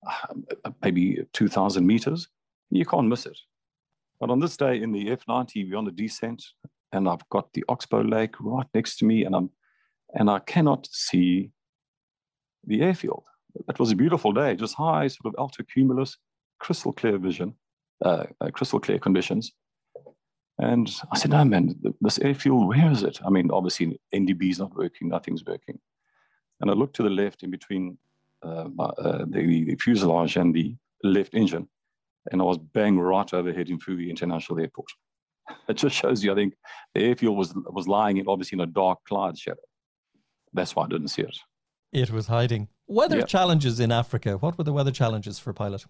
uh, 0.06 0.70
maybe 0.82 1.24
2,000 1.32 1.86
meters. 1.86 2.28
You 2.70 2.84
can't 2.84 3.08
miss 3.08 3.26
it. 3.26 3.38
But 4.20 4.30
on 4.30 4.40
this 4.40 4.56
day 4.56 4.80
in 4.80 4.92
the 4.92 5.06
F90, 5.16 5.68
we're 5.68 5.76
on 5.76 5.84
the 5.84 5.90
descent, 5.90 6.44
and 6.92 7.08
I've 7.08 7.28
got 7.28 7.52
the 7.52 7.64
Oxbow 7.68 8.02
Lake 8.02 8.34
right 8.40 8.66
next 8.72 8.96
to 8.98 9.04
me, 9.04 9.24
and 9.24 9.34
I'm 9.34 9.50
and 10.14 10.30
I 10.30 10.38
cannot 10.40 10.86
see 10.90 11.50
the 12.66 12.82
airfield. 12.82 13.24
It 13.68 13.78
was 13.78 13.90
a 13.90 13.96
beautiful 13.96 14.32
day, 14.32 14.54
just 14.56 14.74
high, 14.74 15.08
sort 15.08 15.26
of 15.26 15.34
alto 15.38 15.62
cumulus, 15.64 16.16
crystal 16.58 16.92
clear 16.92 17.18
vision, 17.18 17.54
uh, 18.04 18.24
uh, 18.40 18.50
crystal 18.50 18.80
clear 18.80 18.98
conditions. 18.98 19.52
And 20.58 20.90
I 21.10 21.18
said, 21.18 21.30
no, 21.30 21.44
man, 21.44 21.74
this 22.00 22.18
airfield, 22.18 22.68
where 22.68 22.90
is 22.90 23.02
it? 23.02 23.18
I 23.24 23.30
mean, 23.30 23.50
obviously, 23.50 23.98
NDB 24.14 24.50
is 24.50 24.58
not 24.58 24.76
working, 24.76 25.08
nothing's 25.08 25.44
working. 25.44 25.78
And 26.60 26.70
I 26.70 26.74
looked 26.74 26.96
to 26.96 27.02
the 27.02 27.10
left 27.10 27.42
in 27.42 27.50
between 27.50 27.98
uh, 28.44 28.68
uh, 28.78 29.24
the, 29.28 29.64
the, 29.64 29.76
fuselage 29.76 30.36
and 30.36 30.54
the 30.54 30.76
left 31.02 31.34
engine, 31.34 31.68
and 32.30 32.40
I 32.40 32.44
was 32.44 32.58
bang 32.58 32.98
right 32.98 33.32
overhead 33.32 33.70
in 33.70 33.78
Mfuwe 33.78 34.08
International 34.08 34.60
Airport. 34.60 34.88
It 35.68 35.76
just 35.76 35.96
shows 35.96 36.22
you, 36.22 36.32
I 36.32 36.34
think, 36.36 36.54
the 36.94 37.02
airfield 37.02 37.36
was, 37.36 37.52
was 37.66 37.88
lying 37.88 38.18
in, 38.18 38.28
obviously 38.28 38.56
in 38.56 38.60
a 38.60 38.66
dark 38.66 39.00
cloud 39.08 39.36
shadow. 39.36 39.60
That's 40.52 40.76
why 40.76 40.84
I 40.84 40.88
didn't 40.88 41.08
see 41.08 41.22
it. 41.22 41.36
It 41.92 42.10
was 42.10 42.28
hiding. 42.28 42.68
Weather 42.86 43.18
yep. 43.18 43.26
challenges 43.26 43.80
in 43.80 43.90
Africa. 43.90 44.36
What 44.38 44.56
were 44.56 44.64
the 44.64 44.72
weather 44.72 44.92
challenges 44.92 45.38
for 45.38 45.50
a 45.50 45.54
pilot? 45.54 45.84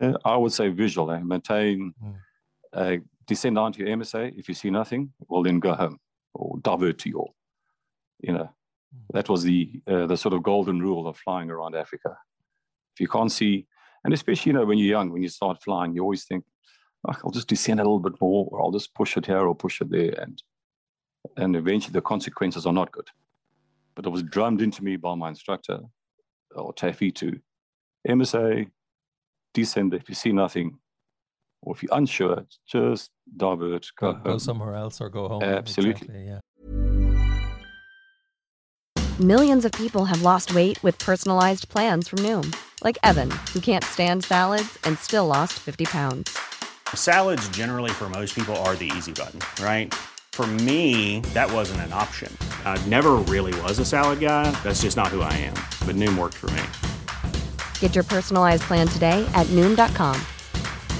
Uh, 0.00 0.12
I 0.24 0.36
would 0.36 0.52
say 0.52 0.68
visual. 0.68 1.10
Eh? 1.10 1.20
Maintain 1.20 1.94
mm 2.02 3.02
descend 3.28 3.56
down 3.56 3.72
to 3.72 3.78
your 3.80 3.96
MSA. 3.96 4.36
If 4.36 4.48
you 4.48 4.54
see 4.54 4.70
nothing, 4.70 5.12
well, 5.28 5.42
then 5.42 5.60
go 5.60 5.74
home 5.74 5.98
or 6.34 6.58
divert 6.62 6.98
to 7.00 7.08
your, 7.08 7.30
you 8.20 8.32
know, 8.32 8.50
that 9.12 9.28
was 9.28 9.42
the 9.42 9.80
uh, 9.86 10.06
the 10.06 10.16
sort 10.16 10.34
of 10.34 10.42
golden 10.42 10.80
rule 10.80 11.06
of 11.06 11.16
flying 11.16 11.50
around 11.50 11.76
Africa. 11.76 12.16
If 12.94 13.00
you 13.00 13.08
can't 13.08 13.30
see, 13.30 13.66
and 14.04 14.14
especially 14.14 14.50
you 14.50 14.58
know 14.58 14.64
when 14.64 14.78
you're 14.78 14.96
young, 14.98 15.10
when 15.12 15.22
you 15.22 15.28
start 15.28 15.62
flying, 15.62 15.94
you 15.94 16.02
always 16.02 16.24
think, 16.24 16.44
oh, 17.06 17.14
I'll 17.22 17.30
just 17.30 17.48
descend 17.48 17.80
a 17.80 17.84
little 17.84 18.00
bit 18.00 18.20
more, 18.20 18.48
or 18.50 18.62
I'll 18.62 18.72
just 18.72 18.94
push 18.94 19.16
it 19.16 19.26
here 19.26 19.46
or 19.46 19.54
push 19.54 19.80
it 19.80 19.90
there, 19.90 20.14
and 20.18 20.42
and 21.36 21.54
eventually 21.54 21.92
the 21.92 22.00
consequences 22.00 22.66
are 22.66 22.72
not 22.72 22.92
good. 22.92 23.08
but 23.98 24.06
it 24.06 24.10
was 24.10 24.22
drummed 24.22 24.62
into 24.62 24.84
me 24.84 24.94
by 24.96 25.12
my 25.16 25.28
instructor 25.28 25.80
or 26.54 26.72
Taffy 26.72 27.10
to 27.10 27.36
MSA, 28.06 28.70
descend 29.52 29.92
if 29.92 30.08
you 30.08 30.14
see 30.14 30.30
nothing, 30.30 30.78
or 31.62 31.74
if 31.74 31.82
you're 31.82 31.94
unsure, 31.94 32.46
just 32.66 33.10
divert, 33.36 33.90
go, 33.96 34.12
go, 34.14 34.20
go 34.20 34.38
somewhere 34.38 34.74
else 34.74 35.00
or 35.00 35.08
go 35.08 35.28
home. 35.28 35.42
Absolutely. 35.42 35.90
Exactly, 35.92 36.26
yeah. 36.26 36.40
Millions 39.20 39.64
of 39.64 39.72
people 39.72 40.04
have 40.04 40.22
lost 40.22 40.54
weight 40.54 40.80
with 40.84 40.96
personalized 41.00 41.68
plans 41.68 42.06
from 42.06 42.20
Noom, 42.20 42.54
like 42.84 42.96
Evan, 43.02 43.30
who 43.52 43.58
can't 43.58 43.82
stand 43.82 44.22
salads 44.22 44.78
and 44.84 44.96
still 44.96 45.26
lost 45.26 45.54
50 45.54 45.86
pounds. 45.86 46.38
Salads, 46.94 47.48
generally, 47.48 47.90
for 47.90 48.08
most 48.08 48.32
people, 48.32 48.54
are 48.58 48.76
the 48.76 48.90
easy 48.96 49.12
button, 49.12 49.40
right? 49.60 49.92
For 50.32 50.46
me, 50.46 51.18
that 51.34 51.50
wasn't 51.52 51.80
an 51.80 51.92
option. 51.92 52.32
I 52.64 52.80
never 52.86 53.16
really 53.16 53.60
was 53.62 53.80
a 53.80 53.84
salad 53.84 54.20
guy. 54.20 54.52
That's 54.62 54.82
just 54.82 54.96
not 54.96 55.08
who 55.08 55.22
I 55.22 55.32
am. 55.32 55.54
But 55.84 55.96
Noom 55.96 56.16
worked 56.16 56.36
for 56.36 56.50
me. 56.52 56.62
Get 57.80 57.96
your 57.96 58.04
personalized 58.04 58.62
plan 58.62 58.86
today 58.86 59.28
at 59.34 59.48
Noom.com. 59.48 60.14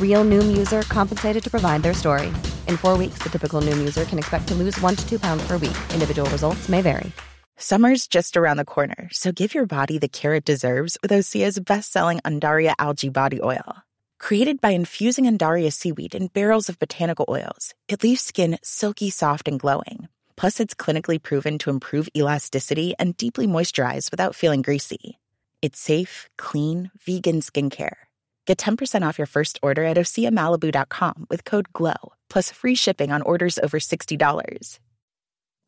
Real 0.01 0.25
Noom 0.25 0.57
user 0.59 0.83
compensated 0.83 1.45
to 1.45 1.51
provide 1.51 1.85
their 1.85 1.95
story. 1.95 2.33
In 2.67 2.77
four 2.77 2.99
weeks, 2.99 3.23
the 3.23 3.29
typical 3.29 3.61
Noom 3.63 3.79
user 3.79 4.05
can 4.05 4.19
expect 4.19 4.49
to 4.49 4.55
lose 4.57 4.81
one 4.81 4.97
to 4.97 5.09
two 5.09 5.21
pounds 5.21 5.47
per 5.47 5.57
week. 5.57 5.79
Individual 5.95 6.29
results 6.31 6.69
may 6.69 6.83
vary. 6.83 7.13
Summer's 7.57 8.09
just 8.09 8.37
around 8.37 8.57
the 8.57 8.65
corner, 8.65 9.09
so 9.13 9.31
give 9.31 9.55
your 9.55 9.67
body 9.67 9.99
the 9.99 10.09
care 10.09 10.35
it 10.35 10.45
deserves 10.45 10.99
with 11.03 11.13
Osea's 11.13 11.61
best-selling 11.61 12.19
Undaria 12.25 12.75
algae 12.79 13.09
body 13.09 13.41
oil. 13.43 13.83
Created 14.19 14.61
by 14.61 14.71
infusing 14.71 15.27
Undaria 15.27 15.73
seaweed 15.73 16.15
in 16.15 16.27
barrels 16.29 16.69
of 16.69 16.79
botanical 16.79 17.27
oils, 17.29 17.75
it 17.89 18.03
leaves 18.03 18.21
skin 18.21 18.59
silky 18.63 19.11
soft 19.11 19.47
and 19.47 19.61
glowing. 19.61 20.09
Plus, 20.37 20.61
it's 20.61 20.75
clinically 20.75 21.23
proven 21.23 21.59
to 21.59 21.71
improve 21.71 22.09
elasticity 22.17 22.95
and 22.99 23.17
deeply 23.17 23.47
moisturize 23.47 24.11
without 24.11 24.35
feeling 24.37 24.63
greasy. 24.63 25.19
It's 25.63 25.81
safe, 25.81 26.29
clean, 26.37 26.91
vegan 27.05 27.41
skincare. 27.41 28.08
Get 28.49 28.57
10% 28.57 29.07
off 29.07 29.19
your 29.19 29.27
first 29.27 29.61
order 29.63 29.85
at 29.85 29.99
OseaMalibu.com 29.99 31.27
with 31.29 31.45
code 31.45 31.71
GLOW, 31.75 32.15
plus 32.31 32.51
free 32.51 32.75
shipping 32.75 33.13
on 33.13 33.21
orders 33.21 33.59
over 33.63 33.79
$60. 33.79 34.79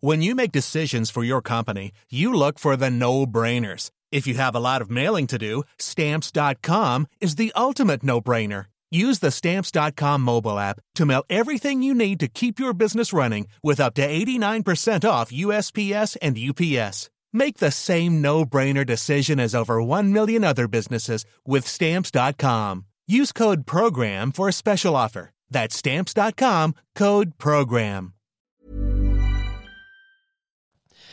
When 0.01 0.23
you 0.23 0.35
make 0.35 0.51
decisions 0.51 1.11
for 1.11 1.23
your 1.23 1.43
company, 1.43 1.93
you 2.11 2.33
look 2.33 2.59
for 2.59 2.79
the 2.79 2.89
no 2.89 3.27
brainers. 3.27 3.91
If 4.11 4.27
you 4.27 4.33
have 4.37 4.55
a 4.55 4.61
lot 4.61 4.81
of 4.81 4.91
mailing 4.91 5.27
to 5.27 5.37
do, 5.37 5.63
Stamps.com 5.79 7.07
is 7.21 7.35
the 7.35 7.53
ultimate 7.55 8.03
no 8.03 8.23
brainer. 8.23 8.65
Use 8.91 9.19
the 9.19 9.31
Stamps.com 9.31 10.23
mobile 10.23 10.59
app 10.59 10.81
to 10.95 11.05
mail 11.05 11.25
everything 11.29 11.83
you 11.83 11.93
need 11.93 12.19
to 12.21 12.29
keep 12.29 12.59
your 12.59 12.73
business 12.73 13.13
running 13.13 13.47
with 13.63 13.79
up 13.79 13.93
to 13.97 14.09
89% 14.09 15.07
off 15.07 15.31
USPS 15.31 16.17
and 16.23 16.39
UPS. 16.39 17.11
Make 17.33 17.59
the 17.59 17.71
same 17.71 18.21
no 18.21 18.45
brainer 18.45 18.85
decision 18.85 19.39
as 19.39 19.55
over 19.55 19.83
1 19.83 20.13
million 20.13 20.45
other 20.45 20.67
businesses 20.67 21.25
with 21.47 21.67
Stamps.com. 21.67 22.87
Use 23.07 23.33
code 23.33 23.67
PROGRAM 23.67 24.33
for 24.33 24.49
a 24.49 24.53
special 24.53 24.97
offer. 24.97 25.31
That's 25.49 25.77
Stamps.com 25.77 26.75
code 26.95 27.39
PROGRAM. 27.39 28.15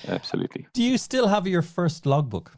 Absolutely. 0.08 0.68
Do 0.74 0.84
you 0.84 0.98
still 0.98 1.28
have 1.28 1.48
your 1.48 1.62
first 1.62 2.06
logbook? 2.06 2.54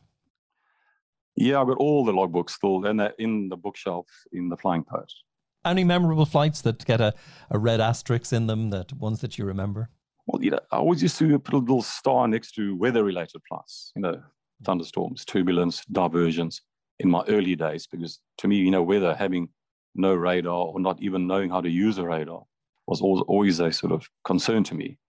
Yeah, 1.35 1.61
I've 1.61 1.67
got 1.67 1.77
all 1.77 2.05
the 2.05 2.11
logbooks 2.11 2.51
still 2.51 2.85
and 2.85 2.99
they're 2.99 3.13
in 3.17 3.49
the 3.49 3.57
bookshelf 3.57 4.07
in 4.31 4.49
the 4.49 4.57
flying 4.57 4.83
post. 4.83 5.23
Any 5.65 5.83
memorable 5.83 6.25
flights 6.25 6.61
that 6.61 6.85
get 6.85 7.01
a, 7.01 7.13
a 7.49 7.59
red 7.59 7.81
asterisk 7.81 8.31
in 8.31 8.47
them, 8.47 8.69
that 8.69 8.93
ones 8.93 9.21
that 9.21 9.37
you 9.37 9.45
remember? 9.45 9.89
Well, 10.29 10.43
you 10.43 10.51
know, 10.51 10.59
I 10.71 10.77
always 10.77 11.01
used 11.01 11.17
to 11.17 11.39
put 11.39 11.55
a 11.55 11.57
little 11.57 11.81
star 11.81 12.27
next 12.27 12.51
to 12.51 12.75
weather-related 12.75 13.41
flights, 13.49 13.91
you 13.95 14.03
know, 14.03 14.21
thunderstorms, 14.63 15.25
turbulence, 15.25 15.83
diversions 15.91 16.61
in 16.99 17.09
my 17.09 17.23
early 17.29 17.55
days, 17.55 17.87
because 17.87 18.19
to 18.37 18.47
me, 18.47 18.57
you 18.57 18.69
know, 18.69 18.83
weather, 18.83 19.15
having 19.15 19.49
no 19.95 20.13
radar 20.13 20.53
or 20.53 20.79
not 20.79 21.01
even 21.01 21.25
knowing 21.25 21.49
how 21.49 21.61
to 21.61 21.69
use 21.69 21.97
a 21.97 22.05
radar 22.05 22.43
was 22.85 23.01
always 23.01 23.59
a 23.59 23.71
sort 23.71 23.91
of 23.91 24.07
concern 24.23 24.63
to 24.65 24.75
me. 24.75 24.99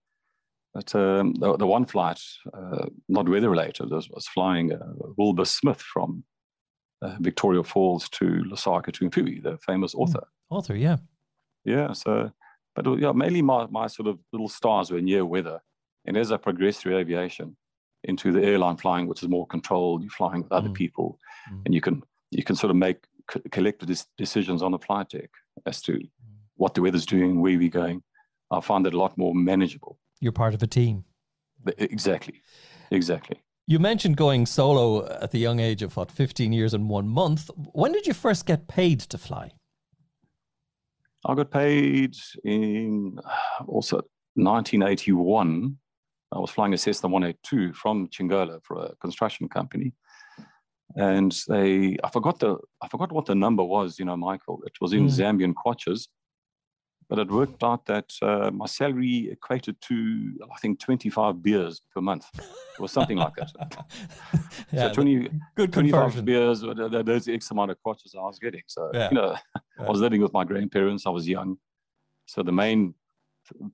But 0.73 0.95
um, 0.95 1.35
the, 1.35 1.55
the, 1.59 1.67
one 1.67 1.85
flight, 1.85 2.21
uh, 2.55 2.87
not 3.09 3.29
weather 3.29 3.51
related, 3.51 3.91
was, 3.91 4.09
was 4.09 4.27
flying 4.27 4.73
uh, 4.73 4.79
Wilbur 5.19 5.45
Smith 5.45 5.83
from 5.83 6.25
uh, 7.03 7.17
Victoria 7.21 7.63
Falls 7.63 8.09
to 8.11 8.25
Lusaka 8.51 8.91
to 8.93 9.11
Mfuwe, 9.11 9.43
the 9.43 9.59
famous 9.67 9.93
hmm. 9.93 10.01
author. 10.01 10.21
Mm, 10.51 10.57
author, 10.57 10.77
yeah. 10.77 10.97
Yeah, 11.67 11.93
so 11.93 12.31
but 12.75 12.87
uh, 12.87 12.97
yeah, 12.97 13.13
mainly 13.13 13.43
my, 13.43 13.67
my 13.67 13.87
sort 13.87 14.09
of 14.09 14.19
little 14.33 14.49
stars 14.49 14.91
were 14.91 15.01
near 15.01 15.25
weather. 15.25 15.61
And 16.07 16.17
as 16.17 16.33
I 16.33 16.37
progressed 16.37 16.81
through 16.81 16.97
aviation 16.97 17.57
into 18.05 18.33
the 18.33 18.43
airline 18.43 18.77
flying, 18.77 19.07
which 19.07 19.23
is 19.23 19.29
more 19.29 19.47
controlled, 19.47 20.03
you're 20.03 20.11
flying 20.11 20.43
with 20.43 20.53
other 20.53 20.71
mm. 20.71 20.75
people, 20.75 21.19
mm. 21.53 21.61
and 21.65 21.75
you 21.75 21.81
can 21.81 22.03
you 22.31 22.43
can 22.43 22.57
sort 22.57 22.71
of 22.71 22.77
make 22.77 23.05
co- 23.27 23.43
collective 23.51 24.05
decisions 24.17 24.63
on 24.63 24.73
the 24.73 24.79
flight 24.79 25.11
deck 25.11 25.31
as 25.67 25.83
to 25.83 25.93
mm. 25.93 26.09
what 26.57 26.75
the 26.75 26.83
weather's 26.83 27.07
doing, 27.07 27.41
where 27.41 27.59
we're 27.59 27.69
going. 27.69 28.03
I 28.51 28.61
find 28.61 28.85
that 28.87 28.95
a 28.95 28.99
lot 28.99 29.17
more 29.17 29.35
manageable. 29.35 29.99
You're 30.21 30.33
part 30.33 30.55
of 30.55 30.63
a 30.63 30.67
team. 30.67 31.05
Exactly, 31.77 32.43
exactly. 32.91 33.43
You 33.67 33.79
mentioned 33.79 34.17
going 34.17 34.47
solo 34.47 35.07
at 35.07 35.31
the 35.31 35.39
young 35.39 35.61
age 35.61 35.83
of 35.83 35.97
what, 35.97 36.11
15 36.11 36.53
years 36.53 36.75
and 36.75 36.89
one 36.89 37.07
month. 37.07 37.51
When 37.73 37.93
did 37.93 38.07
you 38.07 38.15
first 38.15 38.47
get 38.47 38.67
paid 38.67 39.01
to 39.01 39.19
fly? 39.19 39.53
I 41.27 41.35
got 41.35 41.51
paid 41.51 42.15
in 42.45 43.19
also 43.67 43.97
1981. 44.35 45.77
I 46.33 46.39
was 46.39 46.51
flying 46.51 46.75
a 46.75 46.79
Cessna 46.79 47.09
182 47.09 47.73
from 47.75 48.09
Chingola 48.09 48.61
for 48.65 48.85
a 48.85 48.95
construction 48.97 49.49
company. 49.49 49.93
And 50.97 51.37
they, 51.49 51.97
I 52.03 52.11
forgot 52.11 52.39
the, 52.41 52.57
I 52.83 52.89
forgot 52.89 53.13
what 53.13 53.27
the 53.27 53.35
number 53.35 53.63
was, 53.63 53.99
you 53.99 54.05
know, 54.05 54.17
Michael. 54.17 54.61
It 54.67 54.73
was 54.81 54.93
in 54.93 55.07
mm. 55.07 55.11
Zambian 55.11 55.55
kwachas 55.55 56.09
but 57.11 57.19
it 57.19 57.31
worked 57.31 57.63
out 57.63 57.85
that 57.87 58.11
uh, 58.23 58.51
my 58.53 58.67
salary 58.67 59.29
equated 59.33 59.77
to 59.83 60.33
I 60.45 60.59
think 60.61 60.79
25 60.81 61.43
beers 61.43 61.83
per 61.93 62.01
month. 62.01 62.25
or 62.81 62.89
something 62.89 63.19
like 63.19 63.35
that. 63.37 63.53
yeah, 64.73 64.89
so 64.89 64.95
20, 64.95 65.29
good 65.55 65.73
25 65.73 66.01
conversion. 66.01 66.25
beers, 66.25 66.63
there's 67.05 67.25
the 67.27 67.35
X 67.35 67.51
amount 67.51 67.71
of 67.71 67.77
kwachas 67.85 68.17
I 68.17 68.23
was 68.23 68.39
getting. 68.39 68.63
So, 68.67 68.91
yeah. 68.95 69.09
you 69.11 69.17
know, 69.17 69.37
yeah. 69.55 69.87
I 69.87 69.91
was 69.91 70.01
living 70.01 70.23
with 70.23 70.33
my 70.33 70.45
grandparents. 70.45 71.07
I 71.07 71.11
was 71.11 71.29
young. 71.29 71.59
So 72.27 72.43
the 72.43 72.53
main 72.53 72.95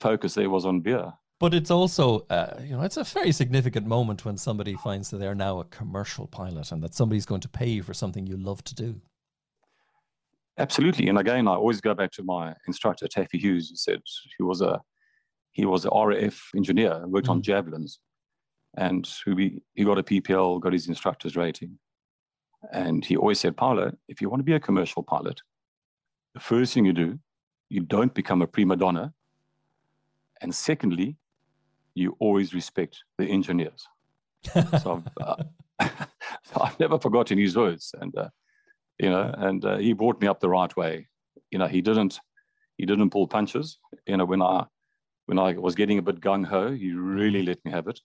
focus 0.00 0.34
there 0.34 0.50
was 0.50 0.66
on 0.66 0.80
beer. 0.80 1.12
But 1.38 1.52
it's 1.52 1.70
also, 1.70 2.26
uh, 2.30 2.58
you 2.62 2.76
know, 2.76 2.82
it's 2.82 2.96
a 2.96 3.04
very 3.04 3.30
significant 3.30 3.86
moment 3.86 4.24
when 4.24 4.38
somebody 4.38 4.74
finds 4.74 5.10
that 5.10 5.18
they're 5.18 5.34
now 5.34 5.60
a 5.60 5.64
commercial 5.64 6.26
pilot 6.26 6.72
and 6.72 6.82
that 6.82 6.94
somebody's 6.94 7.26
going 7.26 7.42
to 7.42 7.48
pay 7.48 7.68
you 7.68 7.82
for 7.82 7.92
something 7.92 8.26
you 8.26 8.38
love 8.38 8.64
to 8.64 8.74
do. 8.74 9.00
Absolutely, 10.58 11.08
and 11.08 11.18
again, 11.18 11.48
I 11.48 11.52
always 11.52 11.82
go 11.82 11.94
back 11.94 12.12
to 12.12 12.22
my 12.22 12.54
instructor 12.66 13.06
Taffy 13.06 13.38
Hughes, 13.38 13.68
who 13.68 13.76
said 13.76 14.00
he 14.38 14.42
was 14.42 14.62
a 14.62 14.80
he 15.52 15.66
was 15.66 15.84
an 15.84 15.90
RAF 15.94 16.50
engineer, 16.54 17.06
worked 17.06 17.28
mm. 17.28 17.32
on 17.32 17.42
javelins, 17.42 17.98
and 18.76 19.08
who 19.24 19.36
he, 19.36 19.62
he 19.74 19.84
got 19.84 19.98
a 19.98 20.02
PPL, 20.02 20.60
got 20.60 20.72
his 20.72 20.88
instructor's 20.88 21.36
rating, 21.36 21.78
and 22.72 23.04
he 23.04 23.16
always 23.16 23.40
said, 23.40 23.56
Paulo, 23.56 23.92
if 24.08 24.20
you 24.20 24.28
want 24.30 24.40
to 24.40 24.44
be 24.44 24.54
a 24.54 24.60
commercial 24.60 25.02
pilot, 25.02 25.40
the 26.34 26.40
first 26.40 26.72
thing 26.74 26.84
you 26.84 26.92
do, 26.92 27.18
you 27.68 27.80
don't 27.80 28.12
become 28.14 28.42
a 28.42 28.46
prima 28.46 28.76
donna, 28.76 29.12
and 30.40 30.54
secondly, 30.54 31.16
you 31.94 32.16
always 32.18 32.54
respect 32.54 33.02
the 33.18 33.26
engineers. 33.26 33.86
so, 34.82 35.02
I've, 35.20 35.26
uh, 35.26 35.44
so 36.44 36.60
I've 36.62 36.80
never 36.80 36.98
forgotten 36.98 37.36
his 37.36 37.56
words, 37.56 37.94
and. 38.00 38.16
Uh, 38.16 38.28
you 38.98 39.10
know, 39.10 39.34
and 39.38 39.64
uh, 39.64 39.76
he 39.76 39.92
brought 39.92 40.20
me 40.20 40.28
up 40.28 40.40
the 40.40 40.48
right 40.48 40.74
way. 40.76 41.08
You 41.50 41.58
know, 41.58 41.66
he 41.66 41.80
didn't 41.80 42.20
he 42.76 42.86
didn't 42.86 43.10
pull 43.10 43.26
punches. 43.26 43.78
You 44.06 44.16
know, 44.16 44.24
when 44.24 44.42
I 44.42 44.66
when 45.26 45.38
I 45.38 45.52
was 45.52 45.74
getting 45.74 45.98
a 45.98 46.02
bit 46.02 46.20
gung 46.20 46.46
ho, 46.46 46.72
he 46.72 46.92
really 46.92 47.42
let 47.42 47.64
me 47.64 47.70
have 47.70 47.88
it 47.88 48.00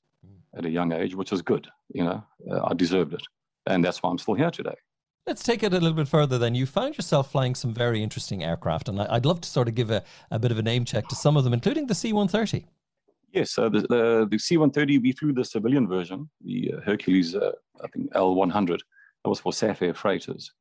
at 0.58 0.66
a 0.66 0.70
young 0.70 0.92
age, 0.92 1.16
which 1.16 1.32
was 1.32 1.42
good. 1.42 1.68
You 1.94 2.04
know, 2.04 2.24
uh, 2.50 2.66
I 2.66 2.74
deserved 2.74 3.14
it, 3.14 3.24
and 3.68 3.84
that's 3.84 4.02
why 4.02 4.10
I'm 4.10 4.18
still 4.18 4.34
here 4.34 4.52
today. 4.52 4.76
Let's 5.28 5.44
take 5.44 5.62
it 5.62 5.72
a 5.72 5.80
little 5.80 5.94
bit 5.94 6.08
further 6.08 6.40
then. 6.40 6.56
You 6.56 6.66
found 6.66 6.98
yourself 6.98 7.32
flying 7.32 7.54
some 7.54 7.74
very 7.74 8.02
interesting 8.02 8.44
aircraft, 8.44 8.90
and 8.90 9.00
I'd 9.00 9.26
love 9.26 9.42
to 9.42 9.50
sort 9.50 9.68
of 9.68 9.76
give 9.76 9.92
a, 9.92 10.04
a 10.32 10.40
bit 10.40 10.52
of 10.52 10.58
a 10.58 10.64
name 10.64 10.84
check 10.84 11.08
to 11.10 11.16
some 11.16 11.38
of 11.38 11.44
them, 11.44 11.54
including 11.54 11.88
the 11.88 11.96
C 11.96 12.12
130. 12.12 12.66
Yes, 13.32 13.58
uh, 13.58 13.70
the, 13.70 13.82
the, 13.82 14.28
the 14.30 14.38
C 14.40 14.58
130, 14.58 14.98
we 14.98 15.12
flew 15.14 15.32
the 15.32 15.46
civilian 15.46 15.88
version, 15.88 16.30
the 16.44 16.74
uh, 16.76 16.82
Hercules, 16.82 17.36
uh, 17.36 17.52
I 17.84 17.88
think 17.88 18.10
L 18.14 18.36
100. 18.36 18.82
That 19.24 19.30
was 19.30 19.40
for 19.40 19.54
Safair 19.54 19.96
freighters. 19.96 20.52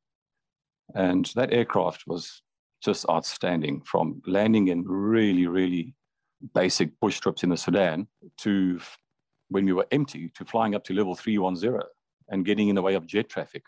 And 0.94 1.30
that 1.34 1.52
aircraft 1.52 2.04
was 2.06 2.42
just 2.82 3.08
outstanding 3.08 3.82
from 3.82 4.22
landing 4.26 4.68
in 4.68 4.84
really, 4.86 5.46
really 5.46 5.94
basic 6.54 6.98
bush 7.00 7.20
trips 7.20 7.42
in 7.42 7.50
the 7.50 7.56
Sudan 7.56 8.06
to 8.38 8.80
when 9.48 9.66
we 9.66 9.72
were 9.72 9.86
empty 9.90 10.30
to 10.34 10.44
flying 10.44 10.74
up 10.74 10.84
to 10.84 10.94
level 10.94 11.14
310 11.14 11.80
and 12.28 12.44
getting 12.44 12.68
in 12.68 12.76
the 12.76 12.82
way 12.82 12.94
of 12.94 13.06
jet 13.06 13.28
traffic. 13.28 13.64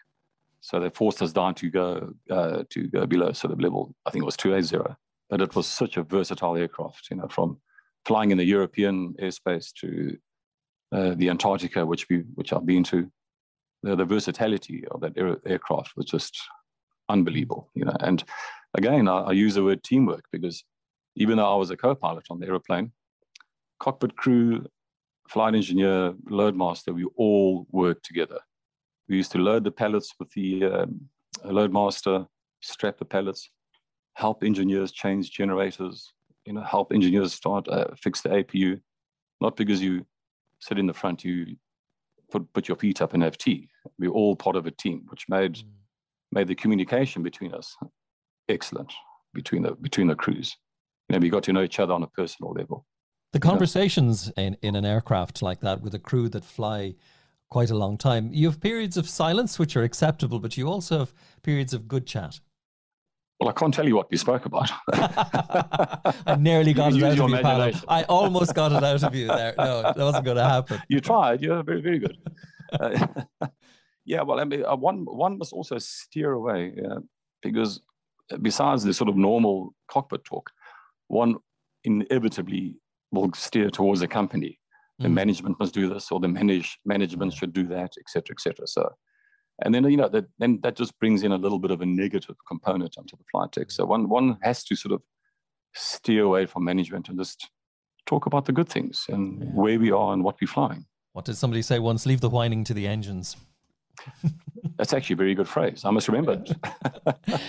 So 0.61 0.79
they 0.79 0.91
forced 0.91 1.21
us 1.23 1.33
down 1.33 1.55
to 1.57 1.69
go 1.69 2.15
uh, 2.31 2.63
to 2.71 2.87
go 2.87 3.05
below 3.05 3.33
sort 3.33 3.53
of 3.53 3.61
level, 3.61 3.95
I 4.07 4.11
think 4.11 4.23
it 4.23 4.27
was 4.27 4.37
280. 4.37 4.95
But 5.29 5.41
it 5.41 5.55
was 5.57 5.67
such 5.67 5.97
a 5.97 6.05
versatile 6.05 6.57
aircraft, 6.57 7.09
you 7.11 7.17
know, 7.17 7.27
from 7.29 7.59
flying 8.05 8.31
in 8.31 8.39
the 8.39 8.45
European 8.45 9.15
airspace 9.21 9.73
to 9.81 10.17
uh, 10.93 11.15
the 11.17 11.31
Antarctica, 11.31 11.85
which 11.85 12.09
we 12.09 12.19
which 12.35 12.53
I've 12.53 12.67
been 12.67 12.85
to. 12.85 13.11
The, 13.83 13.97
the 13.97 14.05
versatility 14.05 14.85
of 14.93 15.01
that 15.01 15.19
air, 15.19 15.37
aircraft 15.45 15.97
was 15.97 16.07
just 16.07 16.41
unbelievable, 17.13 17.69
you 17.75 17.85
know. 17.85 17.97
And 18.01 18.25
again, 18.75 19.07
I, 19.09 19.19
I 19.21 19.33
use 19.33 19.55
the 19.55 19.65
word 19.65 19.83
teamwork 19.85 20.25
because 20.33 20.65
even 21.17 21.37
though 21.37 21.53
I 21.53 21.57
was 21.57 21.71
a 21.71 21.77
co-pilot 21.77 22.25
on 22.31 22.41
the 22.41 22.47
aeroplane, 22.47 22.93
cockpit 23.79 24.17
crew, 24.17 24.67
flight 25.29 25.55
engineer, 25.55 26.15
load 26.29 26.57
master, 26.57 26.93
we 26.93 27.05
all 27.17 27.67
worked 27.71 28.05
together. 28.05 28.39
We 29.09 29.17
used 29.17 29.33
to 29.33 29.39
load 29.39 29.65
the 29.65 29.71
pallets 29.71 30.15
with 30.19 30.31
the 30.33 30.65
um, 30.65 31.01
load 31.45 31.73
master, 31.73 32.27
strap 32.61 32.99
the 32.99 33.05
pallets, 33.05 33.51
help 34.15 34.43
engineers 34.43 34.93
change 34.93 35.31
generators, 35.31 36.13
you 36.47 36.53
know, 36.55 36.63
help 36.63 36.93
engineers 36.93 37.35
start 37.35 37.69
uh, 37.69 37.89
fix 37.97 38.23
the 38.23 38.31
APU. 38.31 38.81
Not 39.41 39.57
because 39.57 39.83
you 39.83 40.07
sit 40.61 40.79
in 40.79 40.87
the 40.87 40.95
front, 40.95 41.25
you 41.25 41.57
put 42.31 42.53
put 42.53 42.69
your 42.69 42.77
feet 42.77 43.03
up 43.03 43.15
and 43.15 43.23
have 43.23 43.37
tea. 43.37 43.69
We're 43.99 44.11
all 44.11 44.37
part 44.37 44.57
of 44.57 44.67
a 44.67 44.71
team, 44.71 45.05
which 45.09 45.27
made 45.29 45.55
mm. 45.55 45.65
Made 46.33 46.49
the 46.49 46.55
communication 46.55 47.23
between 47.23 47.55
us 47.55 47.77
excellent 48.49 48.93
between 49.35 49.63
the 49.63 49.73
between 49.73 50.07
the 50.07 50.15
crews. 50.15 50.57
You 51.09 51.15
know, 51.15 51.21
we 51.21 51.31
got 51.31 51.43
to 51.45 51.53
know 51.53 51.63
each 51.63 51.79
other 51.79 51.93
on 51.93 52.03
a 52.03 52.07
personal 52.09 52.53
level. 52.53 52.87
The 53.33 53.41
conversations 53.41 54.31
in, 54.37 54.57
in 54.63 54.77
an 54.77 54.85
aircraft 54.85 55.41
like 55.41 55.61
that 55.61 55.81
with 55.81 55.95
a 55.95 55.99
crew 55.99 56.29
that 56.31 56.45
fly 56.45 56.95
quite 57.49 57.71
a 57.71 57.75
long 57.75 57.97
time, 57.97 58.31
you 58.33 58.47
have 58.47 58.61
periods 58.61 58.97
of 58.97 59.09
silence 59.09 59.59
which 59.59 59.75
are 59.75 59.83
acceptable, 59.83 60.39
but 60.39 60.57
you 60.57 60.69
also 60.69 60.99
have 61.01 61.15
periods 61.43 61.73
of 61.73 61.89
good 61.89 62.07
chat. 62.07 62.41
Well, 63.41 63.49
I 63.49 63.53
can't 63.53 63.75
tell 63.75 63.89
you 63.89 63.97
what 63.97 64.11
we 64.11 64.19
spoke 64.19 64.45
about. 64.47 64.71
I 64.93 66.37
nearly 66.39 66.73
got 66.73 66.95
it 66.95 67.03
out 67.03 67.19
of 67.19 67.31
you, 67.31 67.39
Paolo. 67.39 67.73
I 67.89 68.05
almost 68.05 68.55
got 68.55 68.71
it 68.73 68.85
out 68.85 69.03
of 69.03 69.15
you 69.15 69.27
there. 69.27 69.55
No, 69.59 69.83
that 69.83 69.97
wasn't 69.97 70.25
going 70.25 70.37
to 70.37 70.45
happen. 70.45 70.81
You 70.89 71.01
tried. 71.01 71.43
You're 71.43 71.63
very, 71.63 71.81
very 71.81 71.99
good. 71.99 72.19
Uh, 72.73 73.07
yeah, 74.05 74.23
well, 74.23 74.41
I 74.41 74.45
mean, 74.45 74.65
uh, 74.65 74.77
one 74.77 75.05
one 75.05 75.39
must 75.39 75.53
also 75.53 75.79
steer 75.79 76.33
away 76.33 76.75
uh, 76.91 77.01
because 77.43 77.81
besides 78.41 78.83
the 78.83 78.95
sort 78.95 79.09
of 79.09 79.17
normal 79.17 79.75
cockpit 79.89 80.25
talk, 80.25 80.51
one 81.09 81.37
inevitably 81.85 82.77
will 83.11 83.33
steer 83.35 83.71
towards 83.71 84.03
a 84.03 84.09
company. 84.09 84.59
The 84.99 85.09
mm. 85.09 85.15
management 85.15 85.59
must 85.59 85.75
do 85.75 85.89
this, 85.89 86.11
or 86.11 86.21
the 86.21 86.29
manage 86.29 86.79
management 86.85 87.33
should 87.33 87.53
do 87.53 87.67
that, 87.69 87.93
etc., 87.99 88.35
etc. 88.35 88.67
So 88.67 88.91
and 89.65 89.75
then 89.75 89.89
you 89.91 89.97
know 89.97 90.09
that 90.09 90.25
then 90.39 90.61
that 90.63 90.77
just 90.77 90.99
brings 90.99 91.23
in 91.23 91.33
a 91.33 91.37
little 91.37 91.59
bit 91.59 91.71
of 91.71 91.81
a 91.81 91.87
negative 91.87 92.37
component 92.47 92.97
onto 92.99 93.17
the 93.17 93.25
flight 93.31 93.53
deck. 93.53 93.71
So 93.71 93.85
one 93.85 94.09
one 94.09 94.39
has 94.43 94.65
to 94.65 94.77
sort 94.77 94.93
of 94.93 95.03
steer 95.75 96.25
away 96.25 96.47
from 96.47 96.65
management 96.65 97.09
and 97.09 97.19
just 97.19 97.51
talk 98.07 98.27
about 98.27 98.45
the 98.45 98.53
good 98.53 98.69
things 98.69 99.07
and 99.09 99.43
yeah. 99.43 99.49
where 99.51 99.79
we 99.79 99.91
are 99.91 100.13
and 100.13 100.25
what 100.25 100.37
we're 100.41 100.49
flying. 100.49 100.85
What 101.13 101.25
did 101.25 101.37
somebody 101.37 101.63
say 101.63 101.79
once? 101.79 102.07
Leave 102.07 102.21
the 102.21 102.29
whining 102.29 102.65
to 102.65 102.75
the 102.75 102.87
engines. 102.87 103.37
That's 104.77 104.93
actually 104.93 105.15
a 105.15 105.17
very 105.17 105.35
good 105.35 105.49
phrase. 105.49 105.85
I 105.85 105.91
must 105.91 106.09
remember 106.09 106.33
it. 106.33 107.41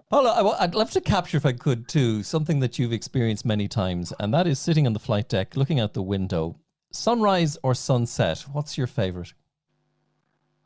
Paolo, 0.10 0.56
I'd 0.58 0.74
love 0.74 0.90
to 0.92 1.00
capture, 1.00 1.36
if 1.36 1.46
I 1.46 1.52
could, 1.52 1.88
too, 1.88 2.22
something 2.22 2.60
that 2.60 2.78
you've 2.78 2.92
experienced 2.92 3.44
many 3.44 3.68
times, 3.68 4.12
and 4.18 4.32
that 4.34 4.46
is 4.46 4.58
sitting 4.58 4.86
on 4.86 4.92
the 4.92 4.98
flight 4.98 5.28
deck, 5.28 5.56
looking 5.56 5.80
out 5.80 5.94
the 5.94 6.02
window. 6.02 6.56
Sunrise 6.92 7.56
or 7.62 7.74
sunset? 7.74 8.44
What's 8.52 8.76
your 8.76 8.86
favorite? 8.86 9.34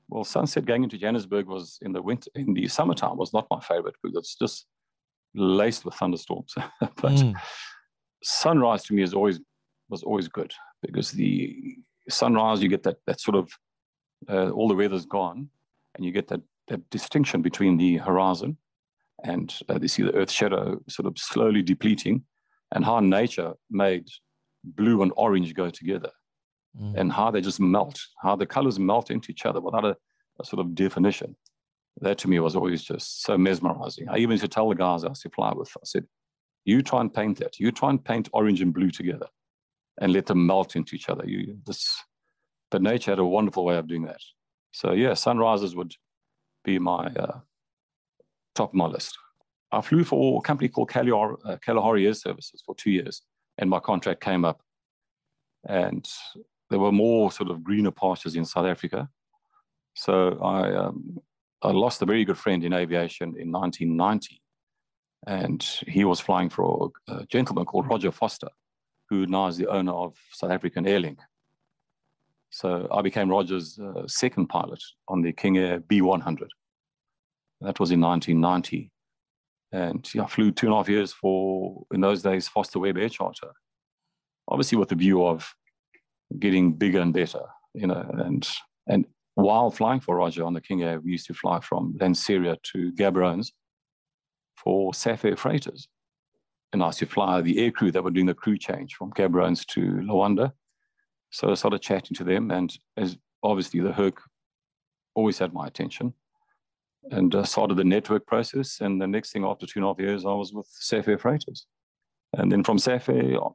Well, 0.09 0.25
sunset 0.25 0.67
going 0.67 0.85
into 0.85 0.99
Johannesburg 0.99 1.47
was 1.47 1.79
in 1.83 1.93
the 1.93 2.03
winter, 2.03 2.31
in 2.35 2.55
the 2.55 2.69
summertime 2.69 3.17
was 3.17 3.33
not 3.33 3.47
my 3.51 3.61
favorite 3.61 3.95
because 4.03 4.17
it's 4.17 4.37
just 4.37 4.67
laced 5.35 5.85
with 5.85 5.95
thunderstorms. 5.95 6.55
but 6.81 7.13
mm. 7.13 7.35
sunrise 8.23 8.85
to 8.85 8.95
me 8.95 9.03
is 9.03 9.15
always 9.15 9.41
was 9.89 10.03
always 10.03 10.29
good 10.29 10.53
because 10.83 11.11
the 11.11 11.77
sunrise 12.09 12.63
you 12.63 12.69
get 12.69 12.83
that 12.83 12.97
that 13.07 13.21
sort 13.21 13.37
of 13.37 13.51
uh, 14.29 14.51
all 14.51 14.69
the 14.69 14.75
weather's 14.75 15.07
gone 15.07 15.49
and 15.95 16.05
you 16.05 16.13
get 16.13 16.29
that 16.29 16.41
that 16.69 16.89
distinction 16.91 17.43
between 17.43 17.77
the 17.77 17.97
horizon 17.99 18.57
and 19.23 19.55
uh, 19.69 19.79
you 19.81 19.89
see 19.89 20.03
the 20.03 20.15
earth 20.15 20.31
shadow 20.31 20.81
sort 20.89 21.07
of 21.07 21.19
slowly 21.19 21.63
depleting 21.63 22.23
and 22.73 22.85
how 22.85 23.01
nature 23.01 23.53
made 23.71 24.09
blue 24.65 25.03
and 25.03 25.13
orange 25.17 25.55
go 25.55 25.71
together 25.71 26.11
mm. 26.81 26.95
and 26.97 27.13
how 27.13 27.31
they 27.31 27.41
just 27.41 27.61
melt, 27.61 28.01
how 28.23 28.35
the 28.35 28.47
colors 28.47 28.79
melt 28.79 29.11
into 29.11 29.31
each 29.31 29.47
other 29.47 29.61
without 29.61 29.85
a, 29.85 29.97
a, 30.41 30.45
sort 30.45 30.61
of 30.61 30.75
definition. 30.75 31.37
That 32.01 32.19
to 32.19 32.29
me 32.29 32.41
was 32.41 32.57
always 32.57 32.83
just 32.83 33.23
so 33.23 33.39
mesmerizing. 33.39 34.09
I 34.09 34.17
even 34.17 34.33
used 34.33 34.43
to 34.43 34.49
tell 34.49 34.69
the 34.69 34.75
guys 34.75 35.05
I 35.05 35.13
to 35.13 35.55
with, 35.55 35.71
I 35.77 35.85
said, 35.85 36.07
you 36.65 36.83
try 36.83 37.01
and 37.01 37.13
paint 37.13 37.39
that. 37.39 37.61
You 37.61 37.71
try 37.71 37.91
and 37.91 38.03
paint 38.03 38.29
orange 38.33 38.61
and 38.61 38.75
blue 38.75 38.91
together 38.91 39.27
and 40.01 40.13
let 40.13 40.27
them 40.27 40.45
melt 40.45 40.75
into 40.75 40.97
each 40.97 41.09
other. 41.09 41.25
You 41.25 41.57
this, 41.67 41.97
but 42.75 42.83
nature 42.83 43.13
had 43.13 43.21
a 43.21 43.25
wonderful 43.25 43.65
way 43.65 43.77
of 43.77 43.87
doing 43.87 44.03
that. 44.03 44.21
So 44.73 44.95
yeah, 44.95 45.15
sunrises 45.15 45.77
would 45.77 45.95
be 46.65 46.81
my 46.81 47.07
uh, 47.07 47.39
top 48.57 48.71
of 48.71 48.75
my 48.75 48.87
list. 48.87 49.17
I 49.71 49.81
flew 49.81 50.03
for 50.03 50.41
a 50.41 50.43
company 50.43 50.69
called 50.69 50.91
Kalahari, 50.91 51.37
uh, 51.45 51.57
Kalahari 51.65 52.05
Air 52.09 52.15
Services 52.15 52.65
for 52.67 52.75
two 52.75 52.91
years, 52.91 53.23
and 53.59 53.71
my 53.71 53.79
contract 53.79 54.21
came 54.25 54.45
up. 54.45 54.61
And 55.69 56.05
there 56.69 56.81
were 56.81 56.91
more 56.91 57.31
sort 57.31 57.49
of 57.49 57.63
greener 57.63 57.93
pastures 57.93 58.35
in 58.35 58.45
South 58.45 58.67
Africa. 58.67 59.09
So 59.95 60.37
I, 60.43 60.75
um, 60.75 61.21
I 61.63 61.71
lost 61.71 62.03
a 62.03 62.07
very 62.07 62.25
good 62.25 62.39
friend 62.39 62.65
in 62.65 62.73
aviation 62.73 63.37
in 63.39 63.53
1990. 63.53 64.43
And 65.29 65.63
he 65.87 66.05
was 66.05 66.19
flying 66.19 66.51
for 66.51 66.91
a, 67.07 67.25
gentleman 67.27 67.67
called 67.67 67.89
Rodger 67.89 68.11
Foster, 68.11 68.49
who 69.11 69.27
now 69.27 69.47
is 69.47 69.59
the 69.59 69.69
owner 69.69 69.93
of 69.93 70.17
South 70.33 70.51
African 70.51 70.87
Airlink. 70.87 71.19
So 72.55 72.87
I 72.93 73.03
became 73.03 73.29
Rodger's 73.29 73.81
uh, 73.81 74.07
second 74.07 74.47
pilot 74.47 74.81
on 75.09 75.23
the 75.23 75.33
King 75.33 75.59
Air 75.59 75.81
B100. 75.81 76.47
That 77.63 77.81
was 77.81 77.91
in 77.91 78.01
1990. 78.01 78.93
And 79.73 80.09
yeah, 80.15 80.23
I 80.23 80.27
flew 80.29 80.53
two 80.53 80.67
and 80.67 80.73
a 80.73 80.77
half 80.77 80.89
years 80.89 81.13
for, 81.13 81.85
in 81.93 82.01
those 82.01 82.23
days, 82.23 82.47
Foster 82.47 82.79
Webb 82.79 82.97
Air 82.97 83.09
Charter. 83.09 83.51
Obviously, 84.47 84.79
with 84.79 84.89
the 84.89 84.95
view 84.95 85.27
of 85.27 85.53
getting 86.39 86.75
bigger 86.75 87.01
and 87.01 87.13
better, 87.13 87.41
you 87.75 87.89
know, 87.89 88.09
and 88.25 88.49
and 88.87 89.05
while 89.35 89.73
flying 89.73 89.99
for 89.99 90.15
Rodger 90.15 90.45
on 90.45 90.55
the 90.55 90.61
King 90.61 90.85
Air, 90.85 91.01
we 91.01 91.11
used 91.11 91.27
to 91.27 91.35
fly 91.35 91.59
from 91.59 91.95
Lanseria 91.99 92.57
to 92.73 92.93
Gaborone 92.93 93.51
for 94.63 94.93
SAF 94.93 95.37
freighters. 95.39 95.89
And 96.73 96.85
I 96.85 96.87
used 96.87 97.01
to 97.01 97.07
fly 97.07 97.41
the 97.41 97.59
air 97.65 97.73
crew 97.73 97.91
that 97.91 98.05
were 98.05 98.13
doing 98.13 98.27
the 98.27 98.35
crew 98.35 98.59
change 98.59 98.95
from 98.95 99.11
Gaborone 99.11 99.67
to 99.67 99.81
Luanda. 99.81 100.53
So 101.35 101.51
I 101.51 101.55
started 101.55 101.83
chatting 101.83 102.15
to 102.19 102.23
them, 102.23 102.53
and 102.53 102.73
as 102.97 103.19
obviously 103.43 103.81
the 103.81 103.93
hook 103.93 104.23
always 105.17 105.37
had 105.37 105.53
my 105.53 105.67
attention, 105.67 106.15
and 107.11 107.35
uh, 107.35 107.43
started 107.43 107.77
the 107.77 107.83
network 107.83 108.25
process. 108.25 108.81
And 108.81 109.03
the 109.03 109.09
next 109.09 109.33
thing, 109.33 109.45
after 109.45 109.67
two 109.67 109.81
and 109.81 109.85
a 109.85 109.89
half 109.89 109.99
years, 109.99 110.25
I 110.25 110.33
was 110.33 110.53
with 110.53 110.69
SAF 110.81 111.21
freighters, 111.21 111.67
and 112.39 112.53
then 112.53 112.63
from 112.63 112.79
SAF, 112.79 113.53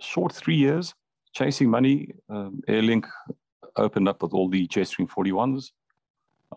short 0.00 0.32
three 0.32 0.56
years, 0.56 0.94
chasing 1.32 1.70
money, 1.70 2.12
um, 2.28 2.60
Airlink 2.68 3.04
opened 3.76 4.08
up 4.08 4.20
with 4.20 4.34
all 4.34 4.48
the 4.48 4.66
Jetstream 4.66 5.08
41s. 5.08 5.70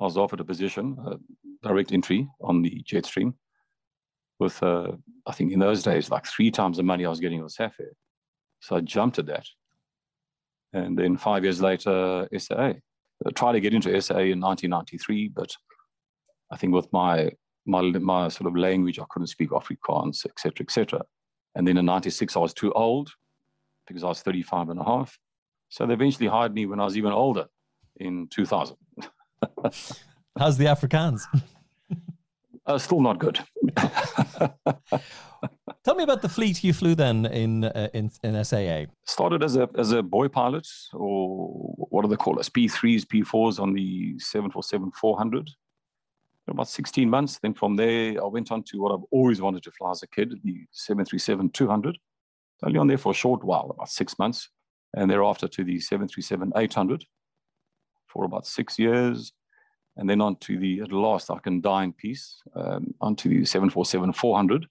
I 0.02 0.04
was 0.04 0.18
offered 0.18 0.40
a 0.40 0.44
position, 0.44 0.98
uh, 1.06 1.18
direct 1.62 1.92
entry 1.92 2.28
on 2.42 2.64
the 2.64 2.82
Jetstream, 2.92 3.36
with 4.40 4.64
uh, 4.64 4.94
I 5.28 5.32
think 5.32 5.52
in 5.52 5.60
those 5.60 5.84
days 5.84 6.10
like 6.10 6.26
three 6.26 6.50
times 6.50 6.78
the 6.78 6.84
money 6.84 7.06
I 7.06 7.10
was 7.10 7.20
getting 7.20 7.44
with 7.44 7.54
Safair. 7.54 7.92
So 8.62 8.78
I 8.78 8.80
jumped 8.80 9.20
at 9.20 9.28
that, 9.28 9.46
and 10.76 10.98
then 10.98 11.16
five 11.16 11.44
years 11.44 11.62
later, 11.62 12.28
SAA. 12.38 12.74
I 13.26 13.30
tried 13.34 13.54
to 13.54 13.62
get 13.62 13.74
into 13.74 13.90
SAA 14.02 14.28
in 14.36 14.42
1993, 14.42 15.30
but 15.30 15.56
I 16.52 16.58
think 16.58 16.74
with 16.74 16.92
my 16.92 17.32
my 17.66 17.82
my 17.82 18.28
sort 18.28 18.48
of 18.48 18.58
language, 18.58 19.00
I 19.00 19.06
couldn't 19.10 19.28
speak 19.28 19.50
Afrikaans, 19.52 20.26
etc., 20.26 20.66
etc. 20.66 21.02
And 21.56 21.66
then 21.66 21.78
in 21.78 21.86
'96, 21.86 22.36
I 22.36 22.40
was 22.40 22.54
too 22.54 22.74
old 22.74 23.10
because 23.88 24.04
I 24.04 24.08
was 24.08 24.22
35 24.22 24.70
and 24.70 24.80
a 24.80 24.84
half. 24.84 25.18
So 25.70 25.86
they 25.86 25.94
eventually 25.94 26.28
hired 26.28 26.54
me 26.54 26.66
when 26.66 26.80
I 26.80 26.84
was 26.84 26.98
even 26.98 27.12
older 27.12 27.46
in 27.98 28.28
2000. 28.30 28.76
How's 30.38 30.58
the 30.58 30.66
Afrikaans? 30.66 31.22
Uh, 32.66 32.78
still 32.78 33.02
not 33.02 33.20
good. 33.20 33.40
Tell 35.84 35.94
me 35.94 36.04
about 36.04 36.24
the 36.24 36.30
fleet 36.30 36.64
you 36.64 36.74
flew 36.74 36.96
then 36.96 37.28
in 37.28 37.66
uh, 37.66 37.90
in, 37.94 38.10
in 38.24 38.44
SAA. 38.44 38.86
Started 39.06 39.44
as 39.44 39.56
a 39.56 39.70
as 39.78 39.92
a 39.92 40.02
boy 40.02 40.28
pilot, 40.28 40.68
or 40.94 41.48
what 41.90 42.02
do 42.02 42.08
they 42.08 42.16
call 42.16 42.40
us? 42.40 42.50
P 42.50 42.68
threes, 42.68 43.06
P 43.06 43.22
fours 43.22 43.60
on 43.60 43.74
the 43.74 44.18
seven 44.18 44.50
four 44.50 44.64
seven 44.64 44.92
four 44.92 45.16
hundred. 45.18 45.50
About 46.48 46.68
sixteen 46.68 47.10
months. 47.10 47.38
Then 47.40 47.54
from 47.54 47.76
there, 47.76 48.22
I 48.24 48.26
went 48.26 48.52
on 48.52 48.64
to 48.64 48.82
what 48.82 48.92
I've 48.92 49.06
always 49.12 49.42
wanted 49.42 49.64
to 49.64 49.72
fly 49.72 49.92
as 49.92 50.02
a 50.04 50.08
kid, 50.08 50.34
the 50.44 50.66
seven 50.72 51.06
three 51.06 51.20
seven 51.20 51.50
two 51.50 51.68
hundred 51.68 52.00
only 52.64 52.80
on 52.80 52.88
there 52.88 52.98
for 52.98 53.12
a 53.12 53.16
short 53.16 53.44
while, 53.44 53.70
about 53.70 53.90
six 53.90 54.18
months, 54.18 54.50
and 54.96 55.10
thereafter 55.10 55.48
to 55.48 55.64
the 55.64 55.78
737-800 55.78 57.04
for 58.08 58.26
about 58.26 58.48
six 58.48 58.80
years, 58.80 59.34
and 59.98 60.10
then 60.10 60.22
on 60.22 60.36
to 60.38 60.58
the, 60.58 60.82
at 60.82 60.92
last, 60.92 61.32
I 61.32 61.40
can 61.40 61.62
die 61.62 61.84
in 61.84 61.94
peace, 61.94 62.42
um, 62.56 62.94
onto 63.00 63.30
the 63.30 63.42
747-400 63.42 64.66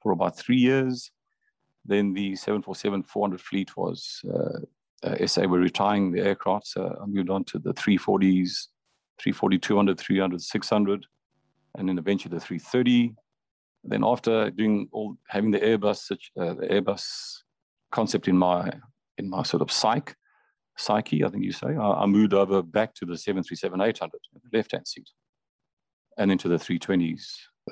for 0.00 0.12
about 0.12 0.36
three 0.36 0.56
years. 0.56 1.10
Then 1.84 2.12
the 2.14 2.32
747-400 2.32 3.40
fleet 3.40 3.76
was 3.76 4.20
uh, 4.32 4.60
uh, 5.02 5.26
SA 5.26 5.46
were 5.46 5.58
retiring 5.58 6.12
the 6.12 6.20
aircraft. 6.20 6.68
So 6.68 6.96
I 7.00 7.06
moved 7.06 7.30
on 7.30 7.44
to 7.44 7.58
the 7.58 7.74
340s, 7.74 8.68
340, 9.18 9.58
200, 9.58 9.98
300, 9.98 10.40
600, 10.40 11.06
and 11.76 11.88
then 11.88 11.98
eventually 11.98 12.34
the 12.34 12.40
330. 12.40 13.14
Then 13.84 14.04
after 14.04 14.50
doing 14.50 14.88
all, 14.92 15.16
having 15.28 15.50
the 15.50 15.58
Airbus, 15.58 16.12
uh, 16.12 16.54
the 16.54 16.66
Airbus 16.68 17.38
concept 17.90 18.28
in 18.28 18.38
my 18.38 18.72
in 19.18 19.28
my 19.28 19.42
sort 19.42 19.60
of 19.60 19.70
psyche, 19.72 20.14
psyche, 20.82 21.24
I 21.24 21.28
think 21.28 21.44
you 21.44 21.52
say, 21.52 21.68
I, 21.68 22.02
I 22.02 22.06
moved 22.06 22.34
over 22.34 22.62
back 22.62 22.94
to 22.96 23.06
the 23.06 23.14
737-800, 23.14 23.98
the 24.00 24.10
left-hand 24.52 24.86
seat, 24.86 25.08
and 26.18 26.30
into 26.30 26.48
the 26.48 26.56
320s 26.56 27.22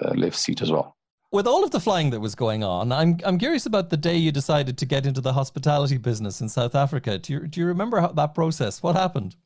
uh, 0.02 0.10
left 0.14 0.36
seat 0.36 0.62
as 0.62 0.70
well. 0.70 0.96
With 1.32 1.46
all 1.46 1.62
of 1.62 1.70
the 1.70 1.80
flying 1.80 2.10
that 2.10 2.20
was 2.20 2.34
going 2.34 2.64
on, 2.64 2.90
I'm 2.90 3.18
I'm 3.24 3.38
curious 3.38 3.64
about 3.64 3.88
the 3.88 3.96
day 3.96 4.16
you 4.16 4.32
decided 4.32 4.76
to 4.78 4.84
get 4.84 5.06
into 5.06 5.20
the 5.20 5.32
hospitality 5.32 5.96
business 5.96 6.40
in 6.40 6.48
South 6.48 6.74
Africa. 6.74 7.18
Do 7.18 7.32
you 7.32 7.46
do 7.46 7.60
you 7.60 7.66
remember 7.66 8.00
how, 8.00 8.08
that 8.08 8.34
process? 8.34 8.82
What 8.82 8.96
happened? 8.96 9.36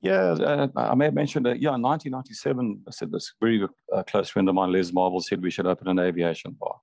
Yeah, 0.00 0.30
uh, 0.32 0.68
I 0.76 0.94
may 0.94 1.06
have 1.06 1.14
mentioned 1.14 1.44
that. 1.46 1.60
Yeah, 1.60 1.74
in 1.74 1.82
1997, 1.82 2.84
I 2.86 2.90
said 2.92 3.10
this 3.10 3.32
very 3.40 3.66
uh, 3.92 4.02
close 4.04 4.30
friend 4.30 4.48
of 4.48 4.54
mine, 4.54 4.70
Les 4.70 4.92
Marble, 4.92 5.20
said 5.20 5.42
we 5.42 5.50
should 5.50 5.66
open 5.66 5.88
an 5.88 5.98
aviation 5.98 6.56
bar. 6.58 6.76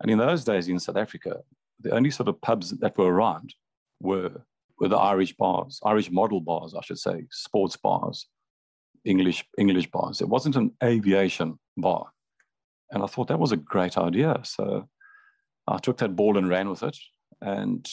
And 0.00 0.10
in 0.10 0.18
those 0.18 0.44
days 0.44 0.68
in 0.68 0.78
South 0.78 0.96
Africa, 0.96 1.38
the 1.80 1.92
only 1.92 2.10
sort 2.10 2.28
of 2.28 2.40
pubs 2.42 2.70
that 2.70 2.96
were 2.98 3.12
around 3.12 3.54
were 4.00 4.42
were 4.78 4.88
the 4.88 4.96
Irish 4.96 5.34
bars, 5.36 5.80
Irish 5.84 6.10
model 6.10 6.40
bars, 6.40 6.74
I 6.74 6.82
should 6.82 6.98
say, 6.98 7.24
sports 7.30 7.76
bars, 7.76 8.26
English 9.04 9.44
English 9.58 9.90
bars. 9.90 10.20
It 10.20 10.28
wasn't 10.28 10.56
an 10.56 10.72
aviation 10.82 11.58
bar, 11.76 12.06
and 12.90 13.02
I 13.02 13.06
thought 13.06 13.28
that 13.28 13.38
was 13.38 13.52
a 13.52 13.56
great 13.56 13.96
idea. 13.96 14.40
So 14.44 14.88
I 15.66 15.78
took 15.78 15.98
that 15.98 16.16
ball 16.16 16.36
and 16.36 16.48
ran 16.48 16.68
with 16.68 16.82
it, 16.82 16.96
and 17.40 17.88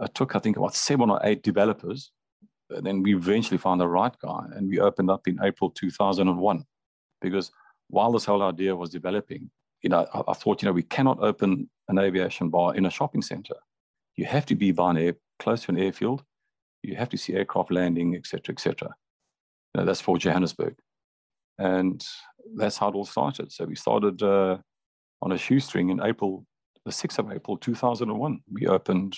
I 0.00 0.06
took 0.06 0.36
I 0.36 0.38
think 0.38 0.56
about 0.56 0.74
seven 0.74 1.10
or 1.10 1.20
eight 1.24 1.42
developers. 1.42 2.12
And 2.70 2.84
then 2.84 3.02
we 3.02 3.14
eventually 3.14 3.56
found 3.56 3.80
the 3.80 3.88
right 3.88 4.14
guy, 4.22 4.44
and 4.54 4.68
we 4.68 4.78
opened 4.78 5.10
up 5.10 5.26
in 5.26 5.38
April 5.42 5.70
2001. 5.70 6.64
Because 7.22 7.50
while 7.88 8.12
this 8.12 8.26
whole 8.26 8.42
idea 8.42 8.76
was 8.76 8.90
developing, 8.90 9.50
you 9.82 9.88
know, 9.88 10.06
I, 10.12 10.22
I 10.28 10.34
thought, 10.34 10.62
you 10.62 10.66
know, 10.66 10.72
we 10.72 10.82
cannot 10.82 11.18
open 11.20 11.70
an 11.88 11.98
aviation 11.98 12.50
bar 12.50 12.74
in 12.74 12.84
a 12.84 12.90
shopping 12.90 13.22
center. 13.22 13.54
You 14.18 14.26
have 14.26 14.46
to 14.46 14.56
be 14.56 14.72
by 14.72 14.90
an 14.90 14.98
air, 14.98 15.14
close 15.38 15.62
to 15.62 15.70
an 15.70 15.78
airfield. 15.78 16.24
You 16.82 16.96
have 16.96 17.08
to 17.10 17.16
see 17.16 17.34
aircraft 17.34 17.70
landing, 17.70 18.16
etc., 18.16 18.52
etc. 18.52 18.92
Know, 19.76 19.84
that's 19.84 20.00
for 20.00 20.18
Johannesburg, 20.18 20.74
and 21.56 22.04
that's 22.56 22.76
how 22.78 22.88
it 22.88 22.96
all 22.96 23.04
started. 23.04 23.52
So 23.52 23.64
we 23.64 23.76
started 23.76 24.20
uh, 24.20 24.58
on 25.22 25.30
a 25.30 25.38
shoestring 25.38 25.90
in 25.90 26.02
April, 26.02 26.44
the 26.84 26.90
sixth 26.90 27.20
of 27.20 27.30
April, 27.30 27.56
two 27.56 27.76
thousand 27.76 28.10
and 28.10 28.18
one. 28.18 28.40
We 28.50 28.66
opened 28.66 29.16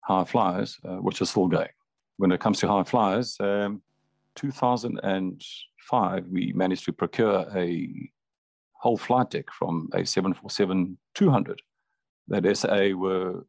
High 0.00 0.24
Flyers, 0.24 0.78
uh, 0.82 0.96
which 0.96 1.20
is 1.20 1.28
still 1.28 1.48
going. 1.48 1.68
When 2.16 2.32
it 2.32 2.40
comes 2.40 2.58
to 2.60 2.68
High 2.68 2.84
Flyers, 2.84 3.36
um, 3.40 3.82
2005, 4.36 6.26
we 6.30 6.54
managed 6.54 6.86
to 6.86 6.92
procure 6.94 7.44
a 7.54 8.10
whole 8.72 8.96
flight 8.96 9.28
deck 9.28 9.50
from 9.52 9.90
a 9.92 10.06
747 10.06 10.96
200 11.14 11.60
that 12.28 12.56
SA 12.56 12.96
were 12.96 13.44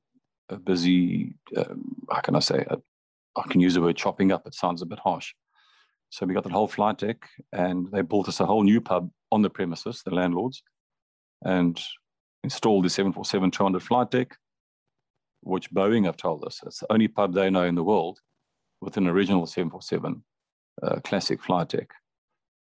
busy, 0.55 1.33
um, 1.57 1.95
how 2.10 2.21
can 2.21 2.36
I 2.36 2.39
say, 2.39 2.65
uh, 2.69 2.77
I 3.36 3.43
can 3.49 3.60
use 3.62 3.73
the 3.73 3.81
word 3.81 3.97
chopping 3.97 4.31
up, 4.31 4.47
it 4.47 4.55
sounds 4.55 4.81
a 4.81 4.86
bit 4.86 4.99
harsh. 4.99 5.33
So 6.10 6.25
we 6.25 6.33
got 6.33 6.43
the 6.43 6.49
whole 6.49 6.67
flight 6.67 6.97
deck 6.97 7.27
and 7.51 7.91
they 7.91 8.01
built 8.01 8.29
us 8.29 8.39
a 8.39 8.45
whole 8.45 8.63
new 8.63 8.79
pub 8.79 9.12
on 9.31 9.41
the 9.41 9.49
premises, 9.49 10.01
the 10.03 10.15
landlords, 10.15 10.63
and 11.43 11.79
installed 12.43 12.86
the 12.86 12.89
747 12.89 13.51
200 13.51 13.83
flight 13.83 14.12
deck, 14.12 14.38
which 15.41 15.69
Boeing 15.71 16.05
have 16.05 16.17
told 16.17 16.45
us 16.45 16.62
it's 16.65 16.79
the 16.79 16.91
only 16.91 17.07
pub 17.07 17.33
they 17.33 17.49
know 17.49 17.63
in 17.63 17.75
the 17.75 17.83
world 17.83 18.19
with 18.81 18.97
an 18.97 19.07
original 19.07 19.45
747 19.45 20.23
uh, 20.83 20.99
classic 21.03 21.43
flight 21.43 21.69
deck, 21.69 21.89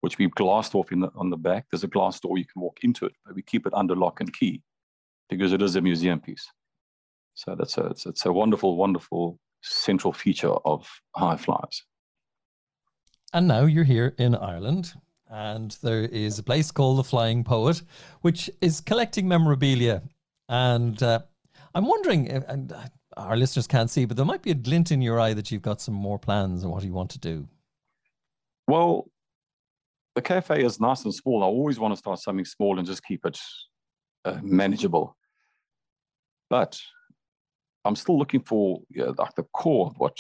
which 0.01 0.18
we've 0.18 0.35
glassed 0.35 0.75
off 0.75 0.90
in 0.90 1.01
the, 1.01 1.11
on 1.14 1.31
the 1.31 1.37
back. 1.37 1.66
There's 1.70 1.85
a 1.85 1.88
glass 1.88 2.18
door, 2.18 2.38
you 2.38 2.46
can 2.46 2.62
walk 2.62 2.79
into 2.83 3.07
it, 3.07 3.12
but 3.25 3.35
we 3.35 3.42
keep 3.42 3.66
it 3.66 3.75
under 3.75 3.94
lock 3.94 4.20
and 4.20 4.33
key 4.33 4.62
because 5.29 5.53
it 5.53 5.62
is 5.62 5.77
a 5.77 5.81
museum 5.81 6.20
piece. 6.20 6.51
So 7.37 7.55
that's 7.55 7.77
a 7.77 7.87
it's, 7.87 8.07
it's 8.07 8.27
a 8.27 8.33
wonderful, 8.33 8.77
wonderful 8.77 9.38
central 9.62 10.12
feature 10.12 10.53
of 10.64 10.88
high 11.14 11.37
flyers. 11.37 11.85
And 13.33 13.46
now 13.46 13.66
you're 13.66 13.85
here 13.85 14.14
in 14.18 14.35
Ireland, 14.35 14.94
and 15.29 15.77
there 15.83 16.03
is 16.03 16.38
a 16.38 16.42
place 16.42 16.70
called 16.70 16.99
the 16.99 17.05
Flying 17.05 17.44
Poet, 17.44 17.83
which 18.22 18.49
is 18.62 18.81
collecting 18.81 19.29
memorabilia. 19.29 20.03
And 20.49 21.01
uh, 21.03 21.20
I'm 21.75 21.87
wondering, 21.87 22.33
uh, 22.33 22.42
and 22.49 22.75
our 23.18 23.37
listeners 23.37 23.66
can't 23.66 23.90
see, 23.90 24.07
but 24.07 24.16
there 24.16 24.25
might 24.25 24.42
be 24.42 24.53
a 24.53 24.55
glint 24.55 24.90
in 24.90 25.03
your 25.03 25.20
eye 25.20 25.35
that 25.35 25.51
you've 25.51 25.62
got 25.62 25.83
some 25.83 25.94
more 25.94 26.18
plans 26.18 26.62
and 26.62 26.72
what 26.72 26.85
you 26.85 26.92
want 26.92 27.11
to 27.11 27.18
do. 27.18 27.46
Well, 28.66 29.11
the 30.14 30.22
cafe 30.22 30.64
is 30.64 30.81
nice 30.81 31.05
and 31.05 31.14
small. 31.14 31.42
I 31.42 31.46
always 31.46 31.79
want 31.79 31.92
to 31.92 31.99
start 31.99 32.20
something 32.20 32.46
small 32.46 32.79
and 32.79 32.87
just 32.87 33.05
keep 33.05 33.27
it 33.27 33.38
uh, 34.25 34.38
manageable. 34.42 35.18
But 36.49 36.81
I'm 37.87 37.96
still 37.96 38.18
looking 38.18 38.42
for 38.42 38.83
you 38.90 39.05
know, 39.05 39.14
like 39.16 39.35
the 39.35 39.44
core 39.44 39.87
of 39.88 39.96
what 39.99 40.16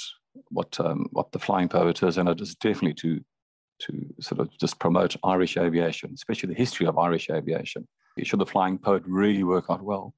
what 0.48 0.78
um, 0.80 1.06
what 1.12 1.32
the 1.32 1.38
flying 1.38 1.68
poet 1.68 2.02
is, 2.02 2.18
and 2.18 2.28
it 2.28 2.40
is 2.40 2.54
definitely 2.54 2.94
to 2.94 3.20
to 3.78 4.14
sort 4.20 4.40
of 4.40 4.50
just 4.58 4.78
promote 4.78 5.16
Irish 5.22 5.56
aviation, 5.56 6.12
especially 6.14 6.48
the 6.48 6.58
history 6.58 6.86
of 6.86 6.98
Irish 6.98 7.28
aviation. 7.30 7.86
Should 8.22 8.40
the 8.40 8.46
flying 8.46 8.78
poet 8.78 9.02
really 9.06 9.44
work 9.44 9.66
out 9.68 9.82
well, 9.82 10.14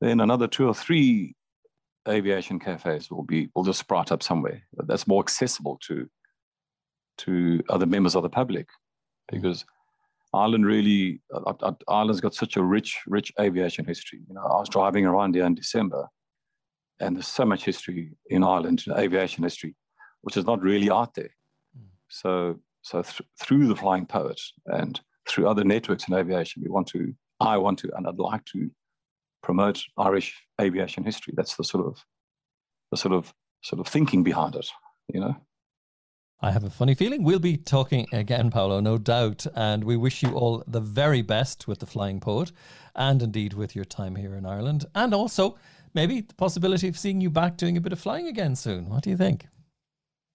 then 0.00 0.20
another 0.20 0.46
two 0.46 0.66
or 0.68 0.74
three 0.74 1.34
aviation 2.08 2.58
cafes 2.58 3.10
will 3.10 3.22
be 3.22 3.48
will 3.54 3.64
just 3.64 3.78
sprout 3.78 4.12
up 4.12 4.22
somewhere 4.22 4.62
that's 4.86 5.06
more 5.06 5.22
accessible 5.22 5.78
to 5.86 6.08
to 7.18 7.62
other 7.68 7.86
members 7.86 8.14
of 8.14 8.22
the 8.22 8.28
public, 8.28 8.68
because 9.30 9.64
Ireland 10.34 10.66
really, 10.66 11.20
uh, 11.32 11.52
uh, 11.60 11.72
Ireland's 11.88 12.20
got 12.20 12.34
such 12.34 12.56
a 12.56 12.62
rich, 12.62 13.00
rich 13.06 13.32
aviation 13.38 13.84
history. 13.84 14.20
You 14.26 14.34
know, 14.34 14.40
I 14.40 14.60
was 14.60 14.68
driving 14.68 15.04
around 15.04 15.34
here 15.34 15.44
in 15.44 15.54
December, 15.54 16.08
and 17.02 17.16
there's 17.16 17.28
so 17.28 17.44
much 17.44 17.64
history 17.64 18.12
in 18.26 18.44
Ireland, 18.44 18.84
aviation 18.96 19.42
history, 19.42 19.74
which 20.22 20.36
is 20.36 20.44
not 20.44 20.62
really 20.62 20.90
out 20.90 21.14
there. 21.14 21.34
Mm. 21.76 21.88
So, 22.08 22.60
so 22.82 23.02
th- 23.02 23.22
through 23.40 23.66
the 23.66 23.76
Flying 23.76 24.06
Poets 24.06 24.52
and 24.66 25.00
through 25.28 25.48
other 25.48 25.64
networks 25.64 26.08
in 26.08 26.14
aviation, 26.14 26.62
we 26.62 26.70
want 26.70 26.86
to, 26.88 27.12
I 27.40 27.58
want 27.58 27.78
to, 27.80 27.90
and 27.96 28.06
I'd 28.06 28.18
like 28.18 28.44
to 28.46 28.70
promote 29.42 29.82
Irish 29.98 30.34
aviation 30.60 31.04
history. 31.04 31.34
That's 31.36 31.56
the 31.56 31.64
sort 31.64 31.86
of, 31.86 32.04
the 32.90 32.96
sort 32.96 33.14
of, 33.14 33.34
sort 33.62 33.80
of 33.80 33.88
thinking 33.88 34.22
behind 34.22 34.54
it. 34.54 34.68
You 35.12 35.20
know. 35.20 35.36
I 36.44 36.50
have 36.50 36.64
a 36.64 36.70
funny 36.70 36.96
feeling 36.96 37.22
we'll 37.22 37.38
be 37.38 37.56
talking 37.56 38.08
again, 38.12 38.50
Paolo, 38.50 38.80
no 38.80 38.98
doubt. 38.98 39.46
And 39.54 39.84
we 39.84 39.96
wish 39.96 40.24
you 40.24 40.32
all 40.32 40.64
the 40.66 40.80
very 40.80 41.22
best 41.22 41.68
with 41.68 41.78
the 41.78 41.86
Flying 41.86 42.18
Poet 42.18 42.50
and 42.96 43.22
indeed 43.22 43.52
with 43.54 43.76
your 43.76 43.84
time 43.84 44.16
here 44.16 44.34
in 44.34 44.44
Ireland. 44.44 44.84
And 44.92 45.14
also, 45.14 45.56
maybe 45.94 46.20
the 46.20 46.34
possibility 46.34 46.88
of 46.88 46.98
seeing 46.98 47.20
you 47.20 47.30
back 47.30 47.56
doing 47.56 47.76
a 47.76 47.80
bit 47.80 47.92
of 47.92 48.00
flying 48.00 48.26
again 48.26 48.56
soon. 48.56 48.88
What 48.88 49.02
do 49.02 49.10
you 49.10 49.16
think? 49.16 49.46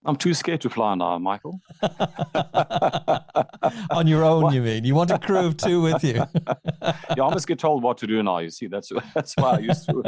I'm 0.06 0.16
too 0.16 0.34
scared 0.34 0.62
to 0.62 0.70
fly 0.70 0.96
now, 0.96 1.18
Michael. 1.18 1.60
On 3.92 4.08
your 4.08 4.24
own, 4.24 4.54
you 4.54 4.62
mean? 4.62 4.86
You 4.86 4.96
want 4.96 5.12
a 5.12 5.20
crew 5.20 5.46
of 5.46 5.58
two 5.58 5.82
with 5.82 6.04
you? 6.04 6.14
yeah, 6.14 7.24
I 7.24 7.30
must 7.30 7.48
get 7.48 7.60
told 7.60 7.84
what 7.84 7.98
to 7.98 8.08
do 8.08 8.24
now. 8.24 8.38
You 8.38 8.50
see, 8.50 8.68
that's 8.68 8.92
that's 9.14 9.36
why 9.36 9.56
I 9.56 9.60
used 9.60 9.90
to. 9.90 10.04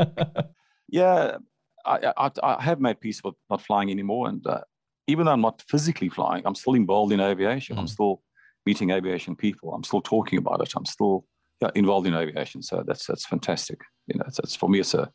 yeah, 0.88 1.38
I, 1.86 2.14
I, 2.16 2.32
I 2.44 2.64
have 2.64 2.80
made 2.80 3.02
peace 3.02 3.22
with 3.24 3.36
not 3.50 3.62
flying 3.62 3.92
anymore, 3.92 4.30
and 4.30 4.46
uh, 4.48 4.62
even 5.08 5.26
though 5.26 5.34
I'm 5.34 5.42
not 5.42 5.64
physically 5.68 6.08
flying, 6.08 6.44
I'm 6.46 6.56
still 6.56 6.76
involved 6.76 7.12
in 7.12 7.20
aviation. 7.20 7.76
Mm. 7.76 7.80
I'm 7.80 7.88
still 7.88 8.22
meeting 8.66 8.92
aviation 8.92 9.36
people. 9.36 9.74
I'm 9.74 9.84
still 9.84 10.02
talking 10.02 10.38
about 10.38 10.62
it. 10.62 10.72
I'm 10.78 10.86
still 10.86 11.26
yeah, 11.62 11.72
involved 11.76 12.08
in 12.08 12.14
aviation. 12.14 12.62
So 12.62 12.84
that's 12.86 13.06
that's 13.06 13.26
fantastic. 13.26 13.82
You 14.08 14.20
know, 14.20 14.26
it's, 14.28 14.40
it's 14.40 14.56
for 14.56 14.70
me, 14.70 14.80
it's 14.80 14.94
a 14.94 15.12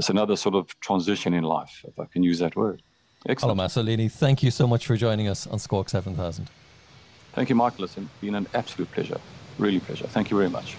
it's 0.00 0.08
another 0.08 0.34
sort 0.34 0.54
of 0.54 0.80
transition 0.80 1.34
in 1.34 1.44
life, 1.44 1.84
if 1.86 2.00
I 2.00 2.06
can 2.06 2.22
use 2.22 2.38
that 2.38 2.56
word. 2.56 2.80
Excellent. 3.28 3.58
Hello, 3.58 3.68
Masolini. 3.68 4.10
Thank 4.10 4.42
you 4.42 4.50
so 4.50 4.66
much 4.66 4.86
for 4.86 4.96
joining 4.96 5.28
us 5.28 5.46
on 5.46 5.58
Squawk 5.58 5.90
7000. 5.90 6.48
Thank 7.34 7.50
you, 7.50 7.54
Michael. 7.54 7.84
It's 7.84 7.96
been 8.22 8.34
an 8.34 8.46
absolute 8.54 8.90
pleasure. 8.92 9.20
Really 9.58 9.78
pleasure. 9.78 10.06
Thank 10.06 10.30
you 10.30 10.38
very 10.38 10.48
much. 10.48 10.78